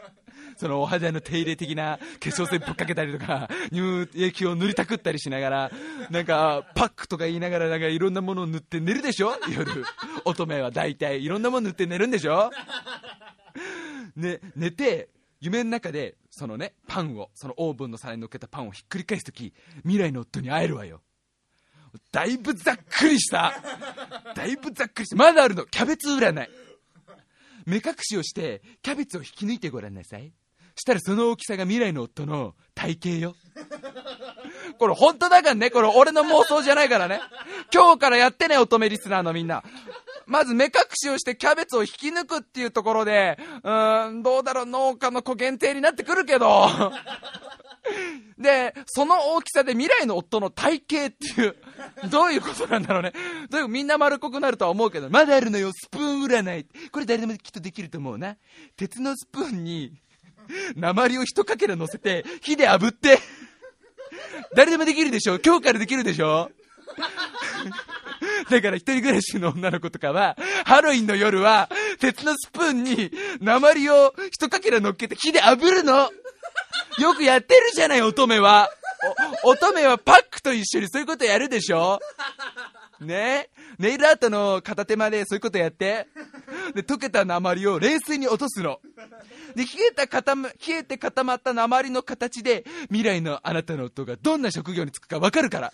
[0.56, 5.70] そのお肌の手入れ的な化粧水ぶっかけたりとか、 乳液を塗りたくったりしながら、
[6.10, 9.32] なんか、パックとか言いながら、なんかいろんなものを塗って寝るでしょ？
[9.54, 9.84] 夜。
[10.24, 12.50] 乙女は大体、いろんなもの塗って寝るんでしょ？
[14.16, 15.10] ね、寝て、
[15.40, 19.52] 夢の中で、そのね、パンを、そのオーブンの皿に乗っけたパンをひっくり返すとき、
[19.82, 21.02] 未来の夫に会えるわよ。
[22.12, 23.54] だいぶざっくりした。
[24.34, 25.16] だいぶざっくりした。
[25.16, 25.64] まだあるの。
[25.66, 26.48] キャベツ占い。
[27.66, 30.32] 目隠しをして、キャベツを引き抜いてごらんなさい。
[30.76, 33.34] したらその大きさが未来の夫の体型よ。
[34.78, 35.70] これ本当だからね。
[35.70, 37.20] これ俺の妄想じゃないからね。
[37.72, 39.64] 今日からやってね、乙女リスナーのみんな。
[40.26, 46.68] まず目隠しをしてキャベツを引き抜くっていうところで、うーん、どうだろう、農家の子限定になってくるけど。
[48.38, 51.56] で、その大きさで未来の夫の体型っていう、
[52.10, 53.12] どういうことなんだろうね。
[53.50, 56.66] どういうみんな丸っこくなるとは思うけど、まだあるのよ、スプーン占い。
[56.90, 58.36] これ誰でもきっとできると思うな。
[58.76, 59.92] 鉄のスプーンに、
[60.76, 63.18] 鉛を一かけら乗せて、火で炙って、
[64.54, 66.50] 誰でもできるでしょ今日からできるでしょ
[68.48, 71.68] だから一人暮らしの女の子とかは、ハロウィンの夜は、
[71.98, 73.10] 鉄のスプーンに
[73.40, 76.10] 鉛を一かけら乗っけて火で炙るの
[76.98, 78.70] よくやってるじゃない、乙女は。
[79.44, 81.98] 乙女はパックと一緒にそういうことやるでしょ？
[83.00, 83.50] ね？
[83.78, 86.06] ネイルアートの片手間でそういうことやって。
[86.74, 88.80] で、溶けた鉛を冷水に落とすの。
[89.54, 95.72] で、冷えた固ま、冷えて固まった鉛の形で、未来のあなたの音がどんな職業に就くかわかるから。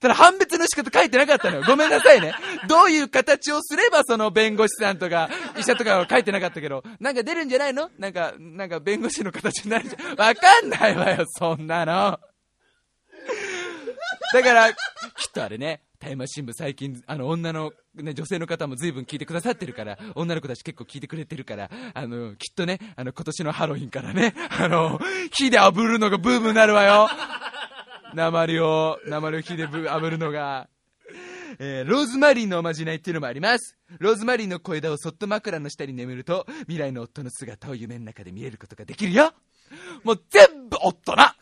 [0.00, 1.64] ただ判別の仕方書いてなかったのよ。
[1.66, 2.32] ごめんなさいね。
[2.68, 5.28] どういう形をすればその弁護士さんとか
[5.58, 7.90] 医者とかは書いてなかったけど、なんか出るんじゃないの？
[7.98, 10.14] なんか、なんか弁護士の形になるじゃ？
[10.14, 10.16] ん。
[10.16, 12.18] わかんないわよ、そんなの。
[14.32, 14.76] だから、きっ
[15.32, 25.00] とあれね、タイムマシン部最近、あの、女の、ね、女性の方も随分聞いてくださってるから、女の子たち結構聞いてくれてるから、あの、きっとね、あの、今年のハロウィンからね、あの、
[25.32, 27.08] 火で炙るのがブームになるわよ。
[28.14, 30.68] 鉛を、鉛を火でぶ炙るのが。
[31.60, 33.76] えーローズマリーのおまじないっていうのもあります。
[33.98, 39.32] ローズマリーの小枝をそっと枕の下に眠ると、未来の夫の姿を夢の中で見れることができるよ。
[40.04, 41.34] もう全部夫な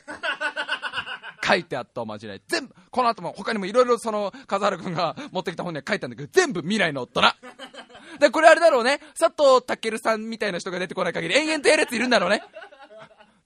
[1.44, 2.42] 書いてあったおまじない。
[2.48, 7.36] 全部、この後も他にもいろいろその、笠原くんが持ってきた本には書いたんだけど、全部未来の夫な。
[8.18, 9.00] で、これあれだろうね。
[9.18, 12.42] 佐藤健さんみたいな人が出てこない限り、延々とやるやついるんだろうね。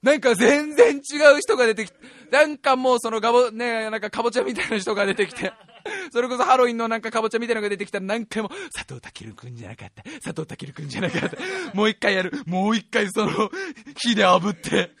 [0.03, 0.99] なんか全然違
[1.37, 1.97] う人が出てきて、
[2.31, 5.53] なんかもうそのガボ、ね、なんかかぼちゃみたいな人が出てきて、
[6.11, 11.37] それこそハロウィンのなんかかぼちゃみたいなのが出てきたら何回も、佐藤健くんじゃなかった、佐藤健くんじゃなかった、
[11.75, 13.51] もう一回やる、もう一回その、
[13.95, 14.91] 火で炙って、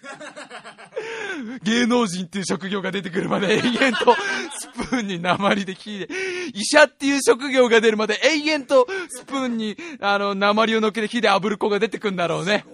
[1.63, 4.15] 芸能人っていう職業が出てくるまで延々と
[4.59, 6.09] スプーンに鉛で火で、
[6.53, 12.65] 医者っていう職業が出るまで永遠とスプーンにあの鉛を乗っけて火で炙る子が出てくんだろうね。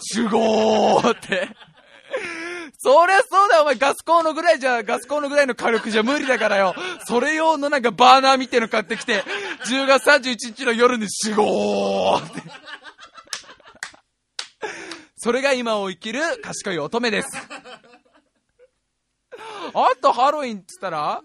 [0.00, 1.48] 主語って。
[2.84, 6.74] そりゃそうだよ、お前ガスコンロぐらいじゃ、ガスコンロぐらいの火力じゃ無理だからよ。
[7.06, 9.22] それ用のなんかバーナーみたいの買ってきて、
[9.66, 12.42] 10月31日の夜に死後って。
[15.16, 17.28] それが今を生きる賢い乙女です。
[19.72, 21.22] あとハロウィンっつったら、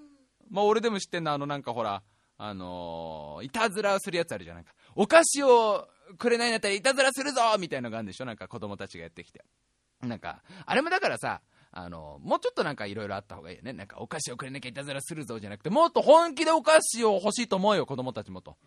[0.50, 2.02] まあ俺でも知ってんの、あのなんかほら、
[2.38, 4.72] あのーいたずらするやつあるじゃんないか。
[4.96, 9.44] お菓子をくれないんだったらいたずらするぞみたいなのがあるんでしょなんか子供たちがやってきて。
[10.02, 11.42] なんか、あれもだからさ、
[11.72, 13.74] あの、もうちょっとなんかいろいろあった方がいいよね。
[13.74, 18.58] なんかお菓子をくれなきゃいたずらするぞじゃなくて、もっと本気でお菓子を欲しいと思うよ、子供たちもと。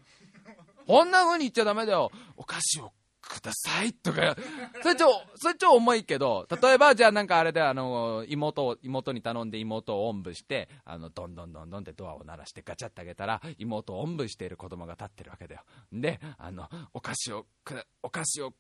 [0.87, 2.11] こんな風に言っちゃダメだよ。
[2.37, 4.37] お菓子をくださいとか、
[4.83, 15.62] それちょ、それちょ重いけど、例えばじゃあなんかあれであの、妹を、妹に頼んで妹をおんぶして、あの、どんどんどんどんってドアを鳴らしてガチャってあげたら、妹をおんぶしている子供が立ってるわけだよ。
[15.93, 18.53] で、あの、お菓子をく、お菓子を、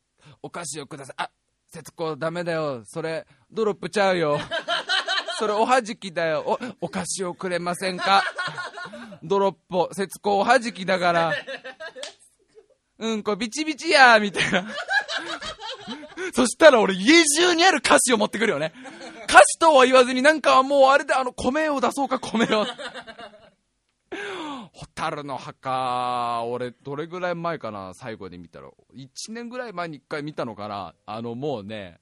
[0.42, 1.14] お菓子をください。
[1.18, 1.30] あ、
[1.72, 2.82] 節子ダメだよ。
[2.84, 4.38] それ、ドロップちゃうよ。
[5.38, 6.44] それおはじきだよ。
[6.80, 8.22] お、お菓子をくれませんか？
[9.24, 9.52] ドロッ
[9.88, 11.32] プ、節子おはじきだから。
[12.98, 14.66] うんこビチビチやみたいな。
[16.34, 18.72] そしたら俺家中にある歌詞を持ってくるよね。
[19.24, 22.66] 歌詞とは言わずになんかもうあれであの米を出そうか米を。
[24.72, 28.68] ホタルの墓、俺どれぐらい前かな最後に見たら。
[28.94, 32.00] 1年ぐらい前に1回見たのかなあのもうね、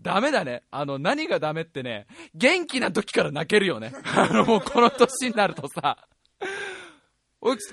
[0.00, 0.62] ダメだね。
[0.70, 3.92] あの何がダメってね、元気な時から泣けるよね。
[4.16, 6.06] あのもうこの年になるとさ。
[7.40, 7.72] 俺結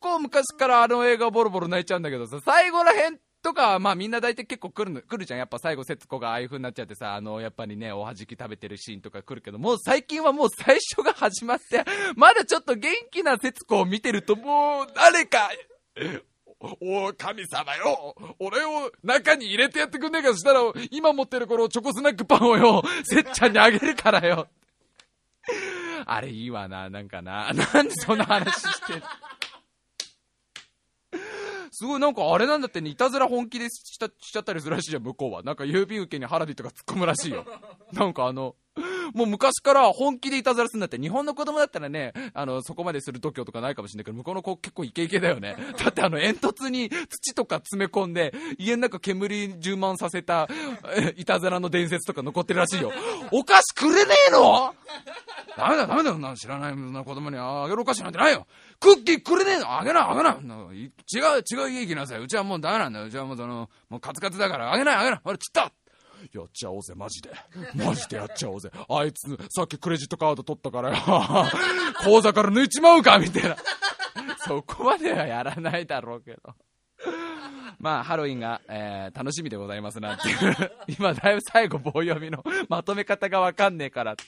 [0.00, 5.38] 構昔からあの映画ボロボロ泣いちゃうんだけどさ、最後らへんとかまあみんな大体結構来るの、来るじゃん。
[5.38, 11.84] やっぱ最後節子がああいう風になっちゃってさ、あの、やっぱりね、おはじき食べてるシーンとか来るけど、もう最近はもう最初が始まって、
[12.16, 15.50] まだちょっと元気な節子を見てるともう、誰か、
[16.80, 24.48] お神様よ俺を中に入れてやってくんねえかそしたら、今持ってるこのチョコスナックパンをよ、 せっちゃんにあげるからよ。
[26.06, 27.52] あれいいわな、なんかな。
[27.52, 29.06] なんでそんな話してんの？
[31.74, 35.42] すごいなんかあれなんだってね、いたずら本気でしたしちゃったりするらしいじゃん、向こうは。
[35.42, 37.44] なんか郵便受けに花火とか突っ込むらしいよ。
[37.92, 38.54] なんかあの、
[39.12, 45.56] もう昔から本気でいたずらするんだって、日本の子供だったらね、あの、そこまでする度胸とかないかもしれないけど、向こうの子結構イケイケだよね。
[45.76, 50.48] だってあの、煙突に土とか詰め込んで、家の中煙充満させた、
[50.96, 52.92] えいたずらの伝説とか残ってるらしいよ。
[53.30, 54.74] お菓子くれねえの？
[55.56, 56.74] ダメだ、ダメだよ、そんなの知らない
[57.04, 58.46] 子供にあげるお菓子なんてないよ。
[58.80, 59.78] クッキーくれねえの？
[59.78, 60.32] あげな、あげな。
[60.32, 60.88] 違う、
[61.48, 62.20] 違う家行きなさい。
[62.20, 63.06] うちはもうダメなんだよ。
[63.06, 65.20] うちはもうその、もうカツカツだから、あげない、あげない。
[65.22, 65.72] ほら、ちった
[66.32, 67.30] やっちゃおうぜ、マジで。
[67.74, 68.70] マジでやっちゃおうぜ。
[68.88, 70.96] あいつ、さっきクレジットカード取ったからよ。
[72.02, 73.56] 口座から抜いちまうかみたいな。
[74.38, 76.54] そこまではやらないだろうけど。
[77.78, 80.72] まあ、ハロウィンが、えー、楽しみでございますなっていう。
[80.98, 84.24] 今、だいぶ最後棒読みのまとめ方がわかんねえからって。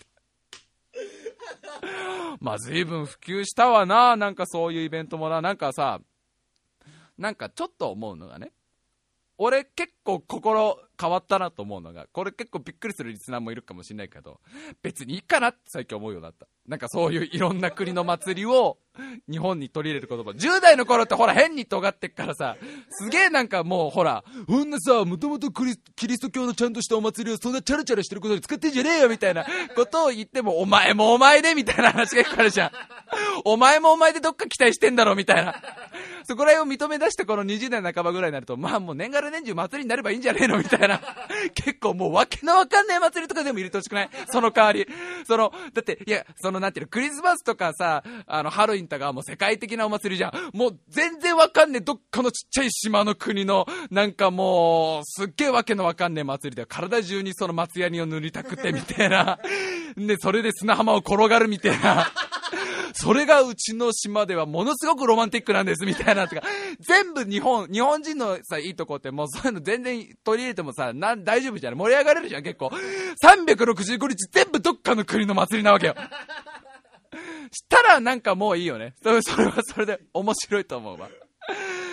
[2.40, 4.16] まあ、随分普及したわな。
[4.16, 5.40] なんかそういうイベントもな。
[5.40, 6.00] なんかさ、
[7.18, 8.52] なんかちょっと思うのがね。
[9.38, 14.40] 俺結構心変わったなと思うのが、これ結構びっくりするリスナーもいるかもしれないけど、
[14.82, 16.46] 別にいいかなって最近思うようになった。
[16.68, 18.78] なんかそういういろんな国の祭りを
[19.30, 20.30] 日本に取り入れる言葉。
[20.30, 22.56] 10代の頃ってほら変に尖ってっからさ、
[22.90, 29.44] すげえなんかもうほら、ほんなさ、もともとキリスト教のちゃんとしたお祭りをそんなチャラチャラしてることに使ってんじゃねえよみたいな
[29.74, 32.70] ことを言っても、お前もお前でみたいな話が聞かれるじゃん。
[33.44, 35.62] お前もお前でどっか期待してんだろみたいな。
[36.24, 41.00] そこら辺を認め出してこの20代半ばぐらいになると、まあもう年がら年中祭りになればいいんじゃねえのみたいな。
[41.54, 44.10] 結構もうわけのわかんない祭りとかでも入れてほしくない？
[44.28, 44.86] その代わり。
[45.26, 50.56] その、だって、いや、そのなんていうの、クリスマスとかさ、あの、ハロウィンとかもう世界的なお祭りじゃん。
[50.56, 59.38] もう全然わかんねえ、どっかのちっちゃい島の国の、なんかもう、すっげえわけのわかんねえ祭りで、体中にその松ヤニを塗りたくてみたいな。
[59.96, 62.10] で、それで砂浜を転がるみたいな。
[62.98, 66.42] それがうちの島ではものすごくロマンティックなんですみたいなとか、
[66.80, 71.78] 全部日本、日本人のさ、いいとこってもうそういうの全然取り入れてもさ、なん大丈夫じゃない？
[71.78, 72.70] 盛り上がれるじゃん、結構。
[73.22, 75.94] 365日全部どっかの国の祭りなわけよ。
[77.52, 78.94] したらなんかもういいよね。
[79.02, 81.08] それそれはそれで面白いと思うわ。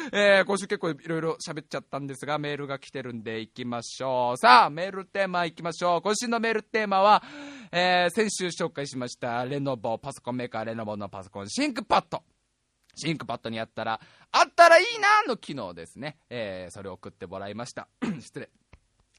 [0.12, 4.38] えー、今週結構いろいろ喋っちゃったんですが、メールが来てるんで行きましょう。
[4.38, 6.02] さあ、メールテーマ行きましょう。
[6.02, 7.24] 今週のメールテーマは、
[7.72, 14.00] えー、先週紹介しました、レノボ、パソコンメーカーレノボのパソコン、 ThinkPad。ThinkPad にあったら、
[14.32, 16.18] あったらいいなの機能ですね。
[16.30, 17.88] えー、それを送ってもらいました。
[18.22, 18.50] 失礼。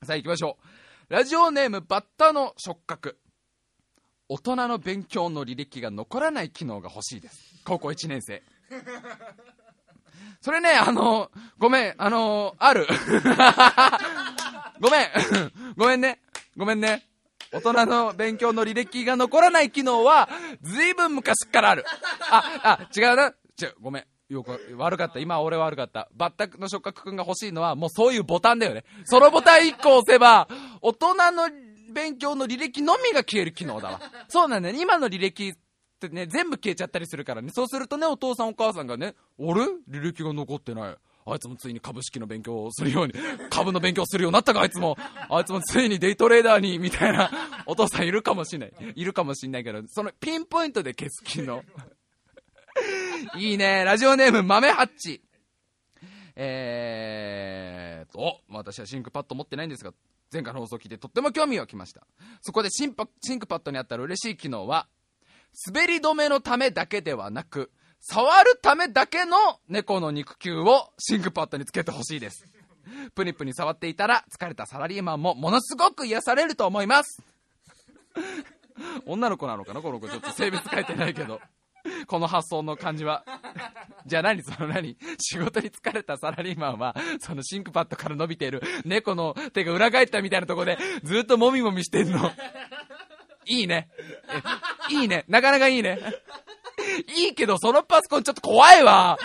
[0.05, 0.59] さあ行きましょ
[1.11, 1.13] う。
[1.13, 3.19] ラジオネーム、バッタの触覚。
[4.29, 7.63] 大人の勉強の履歴が残らない機能が欲しいです。
[7.65, 8.43] 高校1年生。
[10.41, 12.87] それね、あの、ごめん、あの、ある。
[14.81, 15.09] ごめん、
[15.77, 16.21] ごめんね、
[16.57, 17.07] ごめんね。
[17.53, 20.29] 大人の勉強の履歴が残らない機能は、
[20.61, 21.85] ずいぶん昔からある。
[22.31, 23.33] あ、あ、違うな。
[23.61, 24.05] 違う、ごめん。
[24.29, 25.19] よく、悪かった。
[25.19, 26.09] 今俺は悪かった。
[26.15, 28.85] バッタクの触覚くんが欲しいのは、もうそういうボタンだよね。
[29.05, 30.49] そのボタン1個押せば、
[30.81, 31.49] 大人の
[31.93, 34.01] 勉強の履歴のみが消える機能だわ。
[34.29, 34.83] そうなんだよね。
[34.83, 35.55] 今の履歴
[36.07, 37.51] ってね、全部消えちゃったりするからね。
[37.53, 40.97] そうするとね、お父さんお母さんがね、俺履歴が残ってない。
[41.27, 43.15] あいつもついに株式の勉強をするように、
[43.49, 44.97] 株の勉強するようになったか、あいつも。
[45.31, 47.31] あいつもついにデイトレーダーに、みたいな、
[47.65, 48.93] お父さんいるかもしれない。
[48.95, 51.65] いるかもしれないけど、そのピンポイントで消す機能。
[53.39, 53.85] いいね。
[53.85, 55.23] ラジオネーム、豆ハッチ。
[56.37, 59.95] えーと、私は ThinkPad 持ってないんですが、
[60.33, 62.07] 前回の放送を聞いてとっても興味がわきました。
[62.43, 64.89] そこでシンパ ThinkPad にあったら嬉しい機能は、
[65.67, 69.37] 滑り止めのためだけではなく、触るためだけの
[69.69, 72.45] 猫の肉球を ThinkPad につけてほしいです。
[73.15, 77.23] プニプニ触っていたら疲れたサラリーマンもものすごく癒されると思います。
[79.07, 81.41] 女の子なのかなこの子ちょっと性別書いてないけど。
[82.07, 83.25] この発想の感じは。
[84.07, 84.43] じゃあ何？
[84.43, 84.97] その何？
[85.19, 92.31] 仕事に疲れたサラリーマンは、そのシンクパッドから伸びている猫の手が裏返ったみたいなとこでずっともみもみしてんの。
[93.47, 93.89] いいね。
[94.91, 95.25] いいね。
[95.29, 95.99] なかなかいいね。
[97.17, 99.19] いいけど、そのパソコンちょっと怖いわ。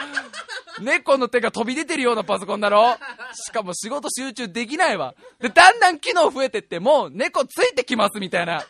[0.82, 2.96] 猫の手が飛び出てるようなパソコンだろ
[3.34, 5.14] しかも仕事集中できないわ。
[5.40, 8.64] で、だんだん機能増えてって、もう猫ついてきますみたいな。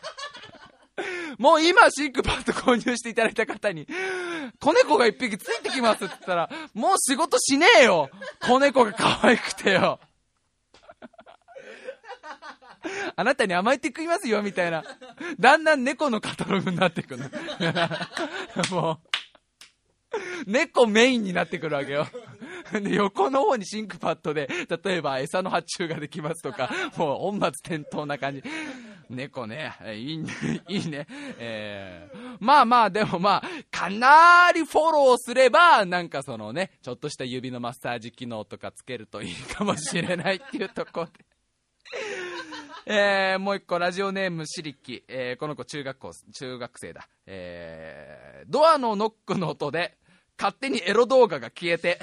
[1.38, 3.86] もう今 ThinkPad 購入していただいた方に、
[4.60, 10.00] 子猫が一匹ついてきますって言ったら、もう仕事しねえよ子猫が可愛くてよ。
[13.16, 14.84] あなたに甘えてきますよ、みたいな。
[15.38, 17.28] だんだん猫のカタログになっていくの。
[18.70, 19.10] もう、
[20.46, 22.06] 猫メインになってくるわけよ。
[22.72, 24.48] で、横の方に ThinkPad で、
[24.84, 28.42] 例えば餌の発注ができますとか、もう本末転倒な感じ。
[29.08, 30.32] 猫ね、いいね、
[30.68, 31.06] いいね。
[31.38, 41.12] えー、まあまあ、でもまあ、かなりフォローすれば、なんかそのね、ちょっとした指のマッサージ機能とかつけるといいかもしれないっていうところで。
[42.86, 45.04] えー、もう一個、ラジオネームしりき。
[45.08, 47.08] えー、この子中学校、中学生だ。
[47.26, 49.96] えー、ドアのノックの音で、
[50.38, 51.98] 勝手にエロ動画が消えて、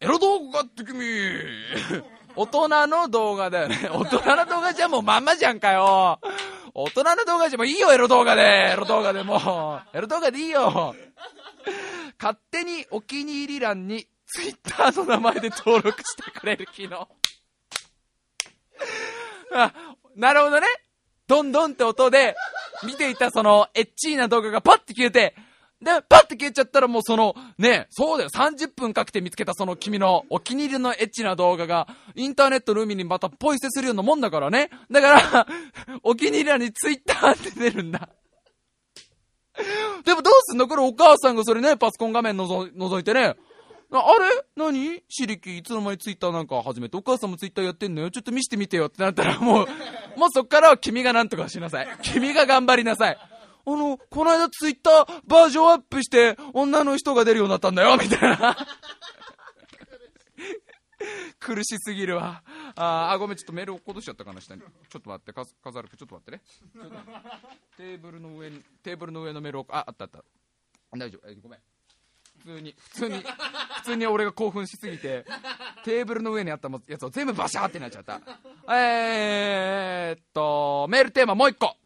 [0.00, 1.04] エロ動画って君、
[2.34, 3.90] 大人の動画だよね。
[3.92, 6.18] 大人の動画じゃもうまんまじゃんかよ。
[6.72, 8.70] 大人の動画じゃもういいよ、エロ動画で。
[8.72, 9.96] エロ動画でもう。
[9.96, 10.94] エロ動画でいいよ。
[12.18, 17.08] 勝手にお気に入り欄にツイッターの名前で登録してくれる機能。
[19.52, 19.72] あ、
[20.16, 20.66] なるほどね。
[21.26, 22.34] どんどんって音で、
[22.84, 25.34] 見ていたその、エッチーな動画がパッて消えて、
[25.80, 34.70] で、パッて消えちゃったらもうその、ね、そうだよ、30分かけて見つけたその君のお気に入りのエッチな動画が、インターネットの海にまたポイ捨てするようなもんだからね。
[34.90, 35.46] だから、
[36.02, 38.08] お気に入りのにツイッターって出るんだ。
[40.04, 40.68] でもどうすんの？
[40.68, 43.36] これお母さんがそれね、パソコン画面のぞ覗いてね、
[43.92, 44.44] あれ？
[44.56, 45.02] 何？
[45.08, 48.10] シリキいつの間にツイッターなんか始めて、お母さんもツイッターやってんのよ。
[48.10, 49.66] ちょっと見してみてよってなったら もう、
[50.18, 51.88] もうそっからは君がなんとかしなさい。
[52.02, 53.18] 君が頑張りなさい。
[53.18, 53.30] あ
[53.66, 58.56] の、この間ツイッターバージョンアップして女の人が出るようになったんだよ、みたいな。
[61.40, 62.42] 苦しすぎるわ。
[62.76, 64.60] ああ、ごめん、ちょっとメール落っことしちゃったかな、下に。
[64.60, 66.42] ちょっと待って、か飾るちょっと待ってね。
[67.76, 70.22] テーブルの上に、テーブルの上のメールを、あ、あったあった。
[70.96, 71.60] 大丈夫、えごめん。
[72.40, 75.24] 普通に、普通に、普通に俺が興奮しすぎて、
[75.84, 78.20] テーブルの上にあったやつを全部バシャーってなっちゃった。
[78.72, 81.76] えーっと、メールテーマもう一個。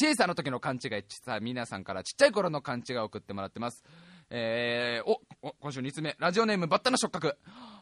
[0.00, 1.04] 小さな時の勘違い。
[1.08, 3.82] さ皆さんからちっちゃい頃の勘違いを送ってもらってます。
[4.30, 5.10] えー、
[5.42, 6.14] お今週2つ目。
[6.18, 7.36] ラジオネームバッタの触覚。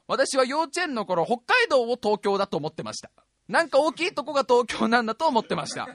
[0.08, 3.10] 私は幼稚園の頃北海道を東京だと思ってました。
[3.48, 5.88] なんか大きいとこが東京なんだと思ってました。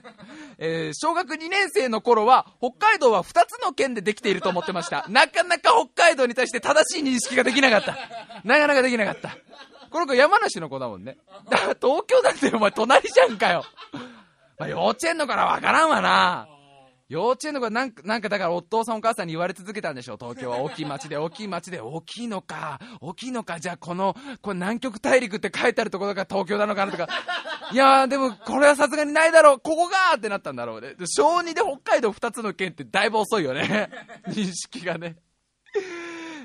[0.57, 5.05] えー、小学2年生の頃は、北海道は2つの県でできていると思ってました。
[5.09, 7.97] なかなか北海道に対して正しい認識ができなかった。
[8.45, 9.37] なかなかできなかった。
[9.89, 11.17] この子山梨の子だもんね。
[11.49, 13.65] だから東京だってお前隣じゃんかよ。
[14.57, 16.47] まあ、幼稚園のからわからんわな。
[17.11, 27.09] 幼稚園の子なんか、なんかだからお父さんお母さんに言われ続けたんでしょ東京は大きい町で、大きい町で、大きいのか、大きいのか、じゃあこの、これ南極大陸って書いてあるところが東京なのかなとか。
[27.73, 30.95] いやーでもこれはさすがにないだろう、ここがってなったんだろうね。
[31.05, 33.89] 小2で北海道2つの県ってだいぶ遅いよね。
[34.31, 35.17] 認識がね。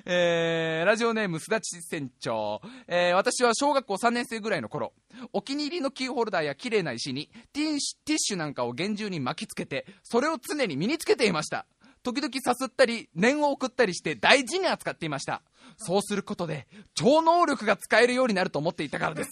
[0.08, 4.92] えー、ラジオネームすだち船長、えー、私は小学校3年生ぐらいの頃
[5.32, 11.66] お気に入りのキーホルダーや綺麗な石にティッシュティッシュなんかを厳重に巻きつけてそれを常に身につけていました。
[12.04, 15.42] 時々さすったり念を送ったりして大事に扱っていました。
[15.76, 19.30] そうすることで超能力が使えるようになると思っていたからです。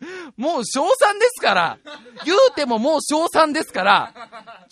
[0.36, 1.78] もう賞賛ですから、
[2.24, 4.14] 言うてももう賞賛ですから、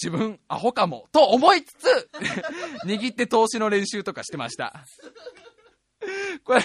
[0.03, 2.09] 自分アホかも、と思いつつ、
[2.87, 4.85] 握って投資の練習とかしてました。
[6.45, 6.63] これ、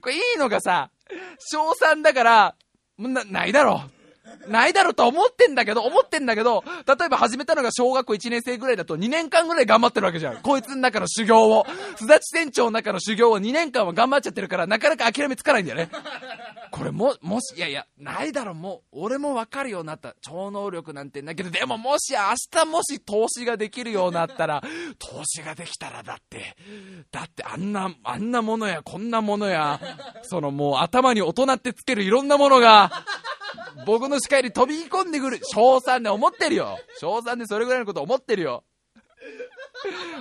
[0.00, 0.90] これいいのがさ、
[1.38, 2.56] 賞賛だから、
[2.98, 4.01] な、ないだろう。
[4.48, 10.36] ないだろうと思ってんだけど、思ってんだけど、例えば始めたのが小学校1年生ぐらいだと2年間ぐらい頑張ってるわけじゃん。
[10.42, 11.66] こいつの中の修行を。
[11.96, 15.88] すだち船長の中の修行を2年間は頑張っちゃってるから、なかなか諦めつかないんだよね。
[16.70, 20.14] これも、もし、いやいや、ないだろう、もう、俺もわかるようになった。
[20.22, 22.20] 超能力なんてんだけど、でももし明
[22.50, 24.62] 日もし投資ができるようになったら、
[24.98, 26.56] 投資ができたらだって、
[27.10, 29.80] だってあんな、あんなものや、こんなものや、
[30.22, 33.04] そのもう頭に大人ってつけるいろんなものが、
[33.86, 35.40] 僕の視界に飛び込んでくる。
[35.42, 36.78] 小3で思ってるよ。
[36.98, 38.64] 小3でそれぐらいのこと思ってるよ。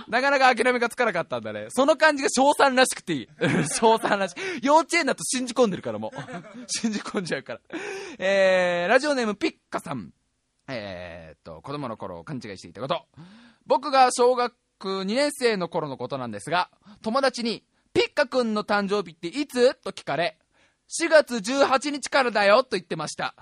[0.07, 1.68] なかなか諦めがつかなかったんだね。
[1.70, 3.28] その感じが小3らしくていい。
[3.70, 4.66] 小3らしい。
[4.66, 6.18] 幼稚園だと信じ込んでるからもう。
[6.68, 7.59] 信じ込んじゃうから。
[8.18, 10.14] えー、ラジオネームピッカさん。
[10.68, 13.05] えー、っと、子供の頃勘違いしていたこと。
[13.66, 16.70] 僕が小学2年生の頃のことなんですが、
[17.01, 19.76] 友達に、ピッカ君の誕生日っていつ？
[19.76, 20.38] と聞かれ、
[21.00, 23.34] 4月18日からだよと言ってました。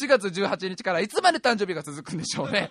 [0.00, 2.70] 4月18日からいつまで誕生日が続くんでしょうね。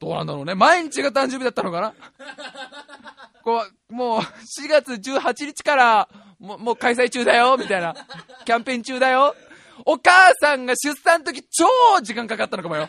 [0.00, 0.54] どうなんだろうね。
[0.54, 1.94] 毎日が誕生日だったのかな
[3.44, 6.08] こう、もう、4月18日から、
[6.40, 7.94] も、もう開催中だよ、みたいな。
[8.44, 9.34] キャンペーン中だよ。
[9.84, 11.66] お母さんが出産の時超
[12.02, 12.88] 時間かかったのかもよ。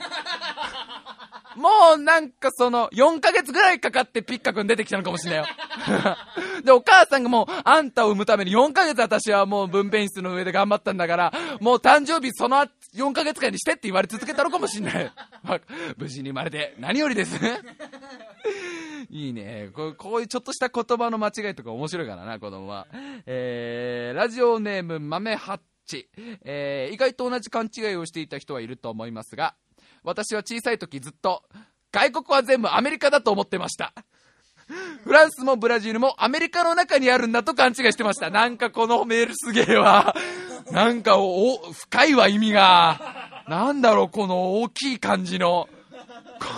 [1.56, 5.45] もうなんかその、4ヶ月ぐらいかかってピッカ君出てきたのかもしれないよ。
[6.64, 15.12] で、お母さんがもう、あんたを産むために4ヶ月私はもう分娩室の上で頑張ったんだから、もう誕生日その4ヶ月間にしてって言われ続けたのかもしれない。
[15.97, 17.38] 無事に生まれて何よりです。
[19.10, 19.95] いいねこう。
[19.95, 22.88] こういうちょっとした言葉の間違いとか面白いからな、子供は。
[23.26, 26.10] えー、ラジオネーム豆ハッチ。
[26.43, 29.56] えー、意外と同じ勘違いをしていた人はいると思いますが、
[30.04, 31.43] 私は小さい時ずっと、
[31.91, 33.93] 外国は全部アメリカだと思ってました。
[35.04, 38.30] フランスもブラジルもアメリカの中にあるんだと勘違いしてました。
[38.30, 40.16] なんかこのメールすげえわ。
[40.72, 43.43] なんかお、深いわ意味が。
[43.47, 45.68] なんだろう、この大きい感じの。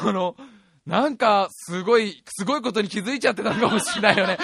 [0.04, 0.36] この、
[0.86, 4.38] なんか、すごい、すごいことに気づいちゃってたのかもしれないよね。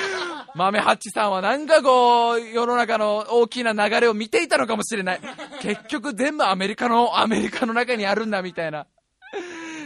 [0.55, 5.21] 豆八さんはなんかこう、世の中の大きな流れを見ていたのかもしれない。
[5.61, 8.87] 結局全部アメリカの、アメリカの中にあるんだみたいな。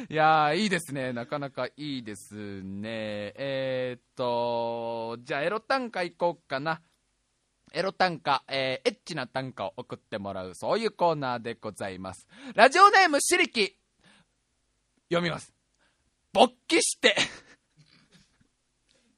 [0.10, 1.14] いやー、いいですね。
[1.14, 3.34] なかなかいいですね。
[3.36, 6.82] えー、っと、じゃあエロ短歌いこうかな。
[7.74, 12.28] エロ短歌、えー、エッチな短歌を送ってもらう、そういうコーナーでございます。
[12.54, 13.78] ラジオネームしりき。
[15.10, 15.54] 読みます。
[16.32, 17.16] 勃起して。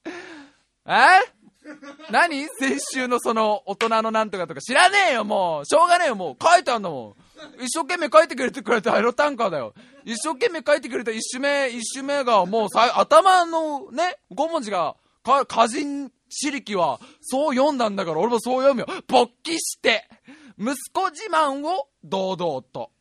[0.87, 1.36] え
[2.11, 2.47] 何？
[2.59, 5.65] 先週のその大人のなんとかとか知らねえよもう。
[5.65, 6.37] しょうがねえよもう。
[6.43, 7.15] 書いてあんだも
[7.59, 7.63] ん。
[7.63, 9.73] 一生懸命書いてくれてくれたエロ短歌だよ。
[10.05, 18.87] 一生懸命書いてくれた一首目一首目がもうさ頭のね5文字が歌人しりきはそう読んだんだから俺もそう読むよ。
[19.07, 20.09] 勃起して
[20.57, 22.91] 息子自慢を堂々と。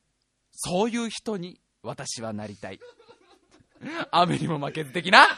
[0.52, 2.80] そういう人に私はなりたい。
[4.10, 5.28] 雨にも負けず的な？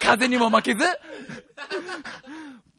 [0.00, 0.84] 風にも負けず？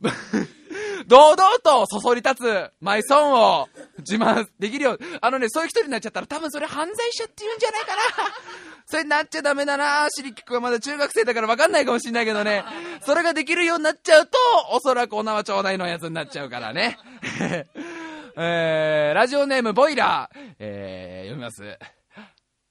[1.08, 3.70] 堂々とそそり立つマイソンを
[4.00, 4.98] 自慢できるよ。
[5.22, 8.02] あのね、そういう人になっちゃったら多分それ犯罪者って言うんじゃないかな。
[8.88, 10.08] それになっちゃダメだな。
[10.10, 12.64] シリキ君はまだ中学生だから分かんないかもしんないけどね。
[13.06, 14.38] それができるようになっちゃうと、
[14.72, 16.98] おそらくお縄ちょうだいのやつになっちゃうからね。
[18.38, 20.56] えー、ラジオネームボイラー。
[20.60, 21.80] えー、読みます。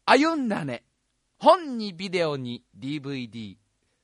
[0.05, 0.85] 歩んだね。
[1.39, 3.57] 本にビデオに DVD。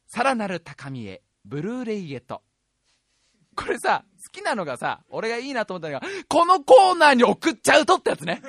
[0.06, 2.42] さらなる高みへ、ブルーレイへと。
[3.60, 8.40] これさ、好きなのがさ、俺がいいなと思ったのが、このコーナーに送っちゃうとってやつね。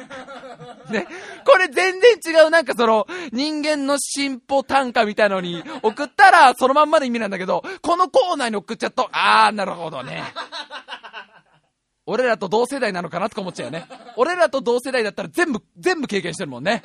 [0.90, 1.06] ね。
[1.46, 10.24] これ全然違う、なんかその、人間の進歩単価みたいのに送ったら、そのまんまの意味なんだけど、このコーナーに送っちゃうと、あー、なるほどね。
[12.06, 13.86] 俺らと同世代なのかなとか思っちゃうよね。
[14.16, 16.84] 俺らと同世代だったら全部、全部経験してるもんね。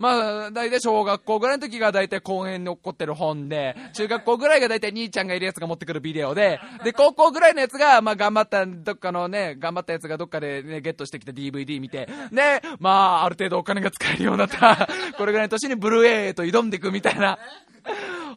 [0.00, 14.88] まあ、大体小学校ぐらいの時が大体公園に起こってる本で、中学校ぐらいが大体兄ちゃんがいるやつが持ってくるビデオで、で、高校ぐらいのやつが、まあ頑張った、どっかのね、頑張ったやつがどっかでね、ゲットしてきた DVD 見て、で、まあ、ある程度お金が使えるようになった、
[15.18, 17.38] これぐらいの年にブルーエイと挑んでいくみたいな。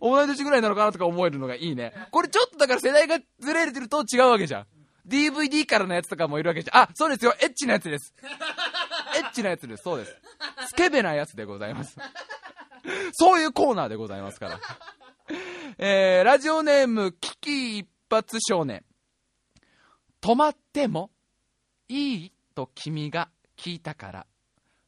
[0.02, 1.94] 同い年ぐらいなのかなとか思えるのがいいね。
[2.12, 4.66] これちょっとだから世代がずれてると違うわけじゃん。
[5.08, 6.82] DVD からのやつとかもいるわけじゃん。
[6.84, 7.34] あ、そうですよ。
[7.42, 8.14] エッチなやつです。
[9.18, 9.84] エッチなやつです。
[9.84, 10.16] そうです。
[10.68, 11.98] スケベなやつでございます。
[13.14, 14.60] そういうコーナーでございますから。
[15.78, 18.84] えー、ラジオネーム、危機一発少年。
[20.22, 21.12] 止まっても
[21.90, 24.28] いいと君が聞いたから、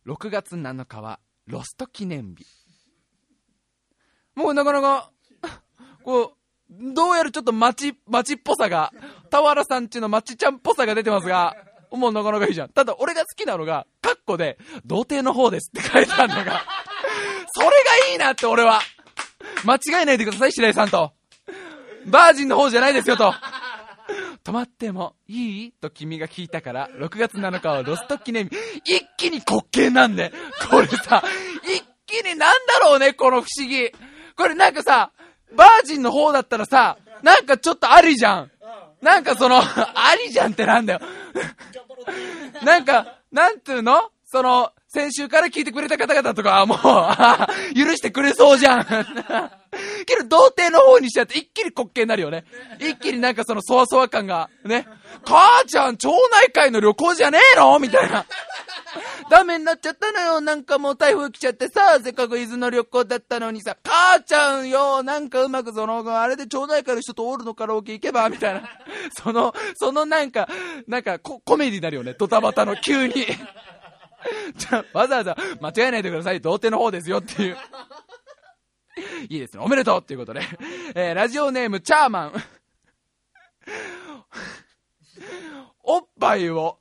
[0.05, 2.45] 6月7日はロスト記念日。
[4.35, 5.11] もうなかなか、
[6.03, 6.35] こ
[6.69, 8.91] う、どうやらちょっと街、街っぽさが、
[9.35, 11.57] 田原さんちの街ちゃんっぽさが出てますが、
[11.91, 12.69] もうなかなかいいじゃん。
[12.69, 16.63] ただ俺が好きなのが、カッコで、童貞の方ですって書いてあるのが、
[17.53, 17.73] それが
[18.13, 18.79] いいなって俺は。
[19.65, 21.11] 間違えないでください、白井さんと。
[22.05, 23.33] バージンの方じゃないですよと。
[24.45, 25.71] 止まってもいい？
[25.73, 28.55] と君が聞いたから、6月7日はロスト記念日。
[28.85, 30.31] 一気に滑稽なんで。
[30.71, 31.21] これさ、
[31.65, 33.91] 一気になんだろうね、この不思議。
[34.37, 35.11] これなんかさ、
[35.57, 38.51] バージンの方だったらさ、なんかちょっとありじゃん。
[39.05, 40.99] なんかその、 ありじゃんってなんだよ。
[42.65, 44.09] なんか、なんていうの？
[44.25, 46.77] その、先週から聞いてくれた方々とかはもう、
[47.75, 48.85] 許してくれそうじゃん。
[50.05, 52.45] けど、童貞の方にしちゃって一気に滑稽になるよね。
[52.79, 54.87] 一気になんかその、そわそわ感が、ね。
[55.25, 57.77] 母ちゃん、町内会の旅行じゃねえの？
[57.79, 58.25] みたいな。
[59.29, 60.39] ダメになっちゃったのよ。
[60.39, 68.61] なんかもう台風来ちゃってさ、せっかく伊豆の旅行だったのにさ、母ちゃんよ、なんかうまくその、あれで町内会の人とオールのカラオケ行けば、みたいな。
[69.21, 70.47] その、そのなんか、
[70.87, 72.15] なんかココメディになるよね。
[72.17, 73.25] ドタバタの急に。
[74.57, 76.41] じゃわざわざ間違えないでください。
[76.41, 77.57] 童貞の方ですよっていう。
[79.29, 79.63] いいですね。
[79.63, 80.41] おめでとうっていうことで。
[80.95, 82.33] えー、ラジオネーム、チャーマン。
[85.83, 86.79] おっぱいを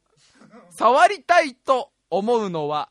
[0.70, 2.90] 触りたいと思うのは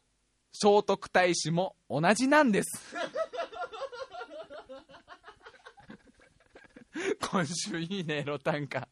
[0.54, 2.96] 聖徳太子も同じなんです
[7.32, 8.88] 今週いいねエロ短歌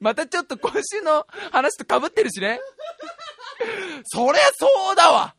[0.00, 2.60] またちょっと今週の話とかぶってるしね
[4.04, 5.34] そりゃそうだわ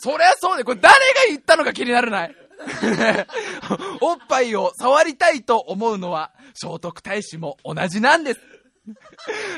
[0.00, 2.36] そりゃそうでこれ誰が言ったのか気にならない
[4.00, 8.40] おっぱいを触りたいと思うのは、聖徳太子も同じなんです。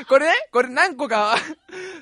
[0.07, 1.35] これね、これ何個か、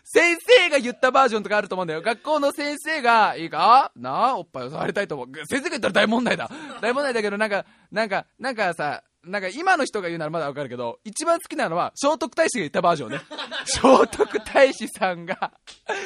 [0.03, 2.01] 先生が言ったバージョンとかあると思うんだよ。
[2.01, 3.91] 学校の先生が、いいか？
[3.95, 5.27] なあ、おっぱいを触りたいと思う。
[5.45, 6.49] 先生が言ったら大問題だ。
[6.81, 13.21] 大問題だけど、なんか、なんか、なんかさ、なんか今の人が言うならまだわかるけど、一番好きなのは、聖徳太子が言ったバージョンね。
[13.65, 15.53] 聖徳太子さんが、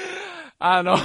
[0.59, 0.97] あの、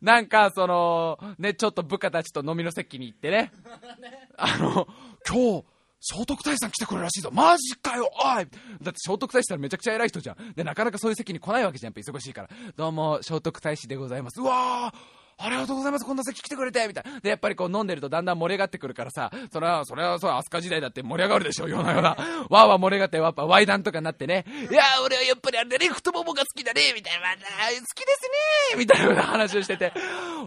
[0.00, 3.52] なんかその、ね、ちょっと部下たちと飲みの席に行ってね、
[4.38, 4.88] あの、
[5.28, 5.64] 今日、
[6.00, 7.30] 聖徳太子さん来てくれるらしいぞ。
[7.32, 10.52] マジかよおいだって聖徳太子さんめちゃくちゃ偉い人じゃん。
[10.54, 11.92] で、なかなかそういう席に来ないわけじゃん。
[11.94, 12.48] やっぱ忙しいから。
[12.76, 14.40] どうも、聖徳太子でございます。
[14.40, 16.04] うわーありがとうございます。
[16.04, 17.20] こんな席来てくれてみたいな。
[17.20, 22.10] で、やっぱりこう飲んでるとだんだん盛り上がってくるからさ、それは、それはそう、飛鳥時代だって盛り上がるでしょ、ようなような。
[22.50, 24.44] わーわー盛り上がって、やっぱワイダンとかになってね。
[24.70, 27.28] いやー、俺はやっぱりあれだね、太ももが好きだね、みたいな。
[27.28, 27.46] また、好
[27.94, 29.92] きですねみたいな話をしてて。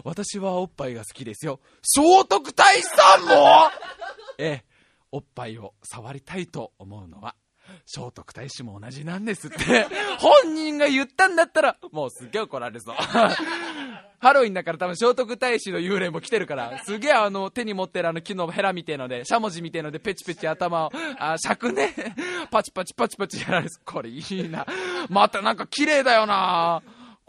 [0.04, 1.60] 私はおっぱいが好きですよ。
[1.82, 3.70] 聖徳太子さんも
[4.38, 4.64] ええ、
[5.10, 7.34] おっぱいを触りたいと思うのは、
[7.84, 9.86] 聖徳太子も同じなんですって、
[10.18, 12.96] 本人が言ったんだったら、もうすげえ怒られそう。
[14.18, 21.92] ハロウィンだから多分聖徳太子の幽霊も来てるから、すげえあの手に持ってるあの木のヘラみてえので、しゃもじみてえのでペチペチ頭を、あ、尺ね、
[22.50, 23.70] パチパチパチパチやられる。
[23.84, 24.64] これいいな。
[25.08, 26.82] またなんか綺麗だよな。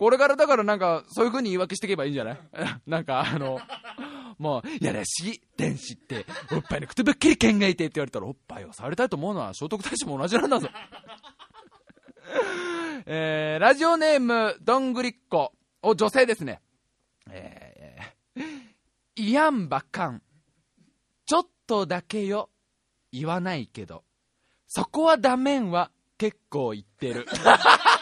[0.04, 2.38] これからだからなんかそういう風に言い訳していけばいいんじゃない？
[2.86, 3.58] なんかあの、
[4.38, 10.68] もう、やらしい天使って、おっぱいのくてばっきり剣がいてって言われたら、おっぱいを触りたいと思うのは聖徳太子も同じなんだぞ。
[13.06, 15.54] えー、ラジオネーム、どんぐりっこ。
[15.82, 16.62] お、女性ですね。
[17.30, 18.44] えー、
[19.16, 20.22] いやんばかん。
[21.26, 22.50] ちょっとだけよ。
[23.12, 24.04] 言わないけど。
[24.68, 27.26] そこはダメんは結構言ってる。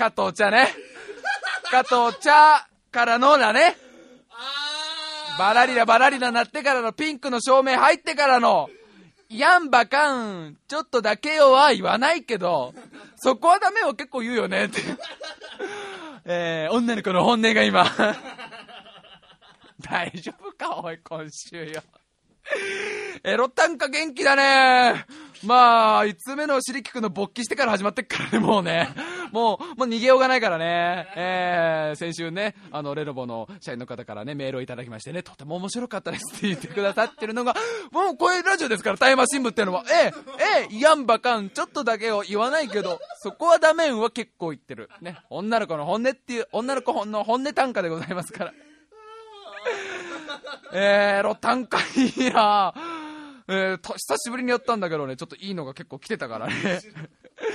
[0.00, 0.68] 加藤茶ね。
[1.70, 3.76] 加藤茶からのだね。
[5.38, 8.70] バラリラバラリラなってからのピンクの照明入ってからの、
[9.28, 12.72] やんばかん、ちょっとだけよは言わないけど、
[13.16, 14.80] そこはダメを結構言うよねって。
[16.24, 17.84] えー、女の子の本音が今。
[19.82, 21.82] 大丈夫かおい、今週よ。
[23.22, 25.04] エロ短歌元気だね。
[25.44, 28.88] まあ、5つ目のシリキ君の勃起してから始まってっからね、もうね。
[29.32, 31.06] もう、もう逃げようがないからね。
[31.16, 37.54] えー、先週ね、あの、レノボの社員の方からね、メールをいただきましてね、とても面白かったですって言ってくださってるのが、
[37.90, 40.12] もうこういうラジオですから、タイマー新聞っていうのは、ええ、
[40.68, 44.90] ええ、やんばかん、ちょっとだけを言わないけど、そこはダメんは結構言ってる。
[45.00, 48.52] ね、女の子の本音っていう、女の子の本音短歌でございますから。
[50.72, 52.89] えー、エロ短歌いいなぁ
[53.52, 56.54] えー、久しぶりにやったんだけどね、ちょっといいのが結構来てたからね。